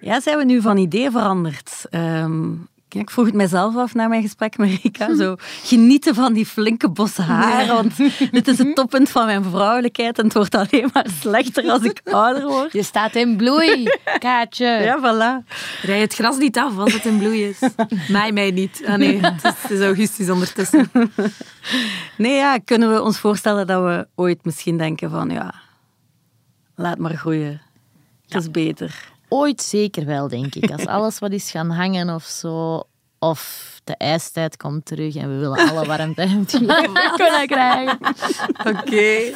Ja, 0.00 0.20
zijn 0.20 0.38
we 0.38 0.44
nu 0.44 0.60
van 0.60 0.76
idee 0.76 1.10
veranderd? 1.10 1.86
Ehm, 1.90 2.52
ik 2.88 3.10
vroeg 3.10 3.26
het 3.26 3.34
mijzelf 3.34 3.76
af 3.76 3.94
na 3.94 4.08
mijn 4.08 4.22
gesprek 4.22 4.58
met 4.58 4.80
Rika. 4.82 5.14
Zo, 5.22 5.36
genieten 5.62 6.14
van 6.14 6.32
die 6.32 6.46
flinke 6.46 6.90
bosse 6.90 7.22
haar. 7.22 7.66
Want 7.66 7.96
dit 8.32 8.48
is 8.48 8.58
het 8.58 8.74
toppunt 8.74 9.10
van 9.10 9.26
mijn 9.26 9.44
vrouwelijkheid. 9.44 10.18
En 10.18 10.24
het 10.24 10.34
wordt 10.34 10.54
alleen 10.54 10.90
maar 10.92 11.06
slechter 11.20 11.70
als 11.70 11.82
ik 11.82 12.00
ouder 12.04 12.46
word. 12.46 12.72
Je 12.72 12.82
staat 12.82 13.14
in 13.14 13.36
bloei, 13.36 13.88
Kaatje. 14.18 14.66
Ja, 14.90 14.98
voilà. 14.98 15.46
Rij 15.82 16.00
het 16.00 16.14
gras 16.14 16.38
niet 16.38 16.58
af 16.58 16.78
als 16.78 16.92
het 16.92 17.04
in 17.04 17.18
bloei 17.18 17.44
is. 17.44 17.58
Mij, 18.08 18.32
mij 18.32 18.50
niet. 18.50 18.82
Ah 18.86 18.94
nee, 18.94 19.20
het 19.20 19.44
is, 19.44 19.62
het 19.62 19.70
is 19.70 19.80
augustus 19.80 20.30
ondertussen. 20.30 20.90
Nee, 22.16 22.34
ja, 22.34 22.58
kunnen 22.58 22.92
we 22.92 23.02
ons 23.02 23.18
voorstellen 23.18 23.66
dat 23.66 23.82
we 23.82 24.06
ooit 24.14 24.44
misschien 24.44 24.78
denken 24.78 25.10
van... 25.10 25.30
Ja, 25.30 25.54
laat 26.74 26.98
maar 26.98 27.14
groeien. 27.14 27.60
Het 28.28 28.42
is 28.42 28.50
beter. 28.50 29.10
Ooit 29.32 29.62
zeker 29.62 30.06
wel, 30.06 30.28
denk 30.28 30.54
ik. 30.54 30.70
Als 30.70 30.86
alles 30.86 31.18
wat 31.18 31.32
is 31.32 31.50
gaan 31.50 31.70
hangen 31.70 32.14
of 32.14 32.24
zo. 32.24 32.82
Of 33.18 33.70
de 33.84 33.96
ijstijd 33.96 34.56
komt 34.56 34.84
terug 34.84 35.14
en 35.16 35.28
we 35.28 35.38
willen 35.38 35.70
alle 35.70 35.86
warmte 35.86 36.44
kunnen 37.16 37.46
krijgen. 37.46 37.98
Oké. 38.66 39.32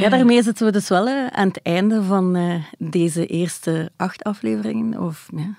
Ja, 0.00 0.08
daarmee 0.08 0.42
zitten 0.42 0.66
we 0.66 0.72
dus 0.72 0.88
wel 0.88 1.08
aan 1.30 1.48
het 1.48 1.62
einde 1.62 2.02
van 2.02 2.36
eh, 2.36 2.54
deze 2.78 3.26
eerste 3.26 3.90
acht 3.96 4.22
afleveringen. 4.22 5.00
Of 5.02 5.28
ja, 5.36 5.54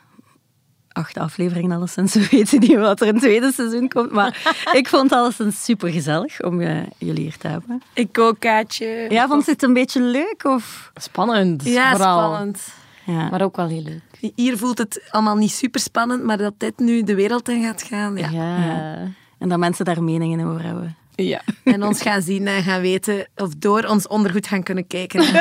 acht 0.91 1.17
afleveringen 1.17 1.71
alleszins. 1.77 2.13
We 2.19 2.27
weten 2.31 2.59
niet 2.59 2.75
wat 2.75 3.01
er 3.01 3.07
in 3.07 3.13
het 3.13 3.23
tweede 3.23 3.51
seizoen 3.51 3.89
komt. 3.89 4.11
Maar 4.11 4.55
ik 4.73 4.87
vond 4.87 5.09
het 5.09 5.19
alleszins 5.19 5.63
super 5.63 5.89
gezellig 5.89 6.41
om 6.43 6.61
eh, 6.61 6.77
jullie 6.97 7.21
hier 7.21 7.37
te 7.37 7.47
hebben. 7.47 7.81
Ik 7.93 8.19
ook, 8.19 8.39
Kaatje. 8.39 9.05
Ja, 9.09 9.27
vond 9.27 9.45
je 9.45 9.51
het 9.51 9.63
een 9.63 9.73
beetje 9.73 10.01
leuk? 10.01 10.43
Of? 10.43 10.91
Spannend. 10.95 11.63
Ja, 11.63 11.91
vooral. 11.91 12.17
spannend. 12.19 12.73
Ja. 13.05 13.29
Maar 13.29 13.41
ook 13.41 13.55
wel 13.55 13.67
heel 13.67 13.83
leuk. 13.83 14.33
Hier 14.35 14.57
voelt 14.57 14.77
het 14.77 15.07
allemaal 15.09 15.35
niet 15.35 15.51
super 15.51 15.79
spannend, 15.81 16.23
maar 16.23 16.37
dat 16.37 16.53
dit 16.57 16.79
nu 16.79 17.03
de 17.03 17.15
wereld 17.15 17.49
in 17.49 17.63
gaat 17.63 17.83
gaan. 17.83 18.17
Ja. 18.17 18.29
Ja. 18.29 18.97
En 19.37 19.49
dat 19.49 19.59
mensen 19.59 19.85
daar 19.85 20.03
meningen 20.03 20.47
over 20.47 20.63
hebben. 20.63 20.95
Ja. 21.15 21.41
En 21.63 21.83
ons 21.83 22.01
gaan 22.01 22.21
zien 22.21 22.47
en 22.47 22.63
gaan 22.63 22.81
weten 22.81 23.27
of 23.35 23.53
door 23.57 23.83
ons 23.83 24.07
ondergoed 24.07 24.47
gaan 24.47 24.63
kunnen 24.63 24.87
kijken. 24.87 25.21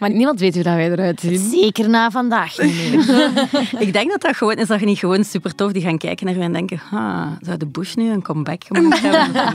Maar 0.00 0.10
niemand 0.10 0.40
weet 0.40 0.54
hoe 0.54 0.62
dat 0.62 0.74
wij 0.74 0.90
eruit 0.90 1.20
zien. 1.20 1.50
Zeker 1.50 1.88
na 1.88 2.10
vandaag 2.10 2.58
niet 2.58 3.06
meer. 3.06 3.48
Ik 3.86 3.92
denk 3.92 4.10
dat 4.10 4.20
dat 4.20 4.36
gewoon 4.36 4.54
is 4.54 4.66
dat 4.66 4.80
je 4.80 4.86
niet 4.86 4.98
gewoon 4.98 5.24
super 5.24 5.54
tof 5.54 5.72
die 5.72 5.82
gaan 5.82 5.98
kijken 5.98 6.26
naar 6.26 6.34
je 6.34 6.40
en 6.40 6.52
denken, 6.52 6.80
ah, 6.92 7.26
zou 7.40 7.56
de 7.56 7.66
Bush 7.66 7.94
nu 7.94 8.10
een 8.10 8.22
comeback 8.22 8.64
gemaakt 8.64 9.00
hebben? 9.00 9.54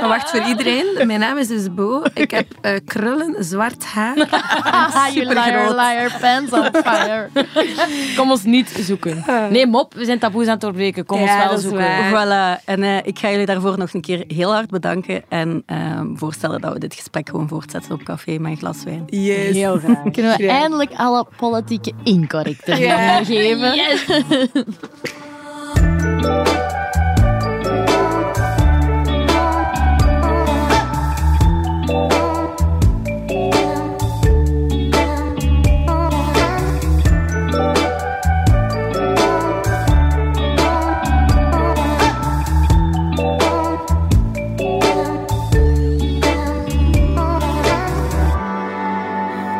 Maar 0.00 0.08
wacht, 0.08 0.30
voor 0.30 0.46
iedereen. 0.48 1.06
Mijn 1.06 1.20
naam 1.20 1.38
is 1.38 1.48
dus 1.48 1.74
Bo. 1.74 2.02
Ik 2.14 2.30
heb 2.30 2.46
eh, 2.60 2.72
krullen, 2.84 3.44
zwart 3.44 3.84
haar. 3.84 4.16
you 5.14 5.26
liar, 5.26 5.74
liar, 5.74 6.16
pants 6.20 6.52
on 6.52 6.82
fire. 6.82 7.28
Kom 8.16 8.30
ons 8.30 8.44
niet 8.44 8.68
zoeken. 8.80 9.24
Nee, 9.50 9.66
mop, 9.66 9.94
we 9.94 10.04
zijn 10.04 10.18
taboes 10.18 10.44
aan 10.44 10.52
het 10.52 10.60
doorbreken. 10.60 11.06
Kom 11.06 11.20
Ja, 11.20 11.42
ons 11.42 11.50
wel 11.50 11.58
zoeken. 11.58 12.08
Voilà. 12.10 12.64
En 12.64 12.82
eh, 12.82 12.96
ik 13.02 13.18
ga 13.18 13.30
jullie 13.30 13.46
daarvoor 13.46 13.78
nog 13.78 13.94
een 13.94 14.00
keer 14.00 14.24
heel 14.28 14.52
hard 14.52 14.70
bedanken 14.70 15.22
en 15.28 15.62
eh, 15.66 16.00
voorstellen 16.14 16.60
dat 16.60 16.72
we 16.72 16.78
dit 16.78 16.94
gesprek 16.94 17.28
gewoon 17.28 17.48
voortzetten 17.48 17.92
op 17.92 18.02
café 18.02 18.38
met 18.38 18.50
een 18.50 18.58
glas 18.58 18.84
wijn. 18.84 19.02
Yes. 19.06 19.56
Heel 19.56 19.69
graag. 19.84 20.10
Kunnen 20.12 20.36
we 20.36 20.48
eindelijk 20.48 20.90
alle 20.96 21.26
politieke 21.36 21.92
incorrecte 22.04 22.76
Ja. 22.76 23.20
dingen 23.20 23.26
geven? 23.26 23.74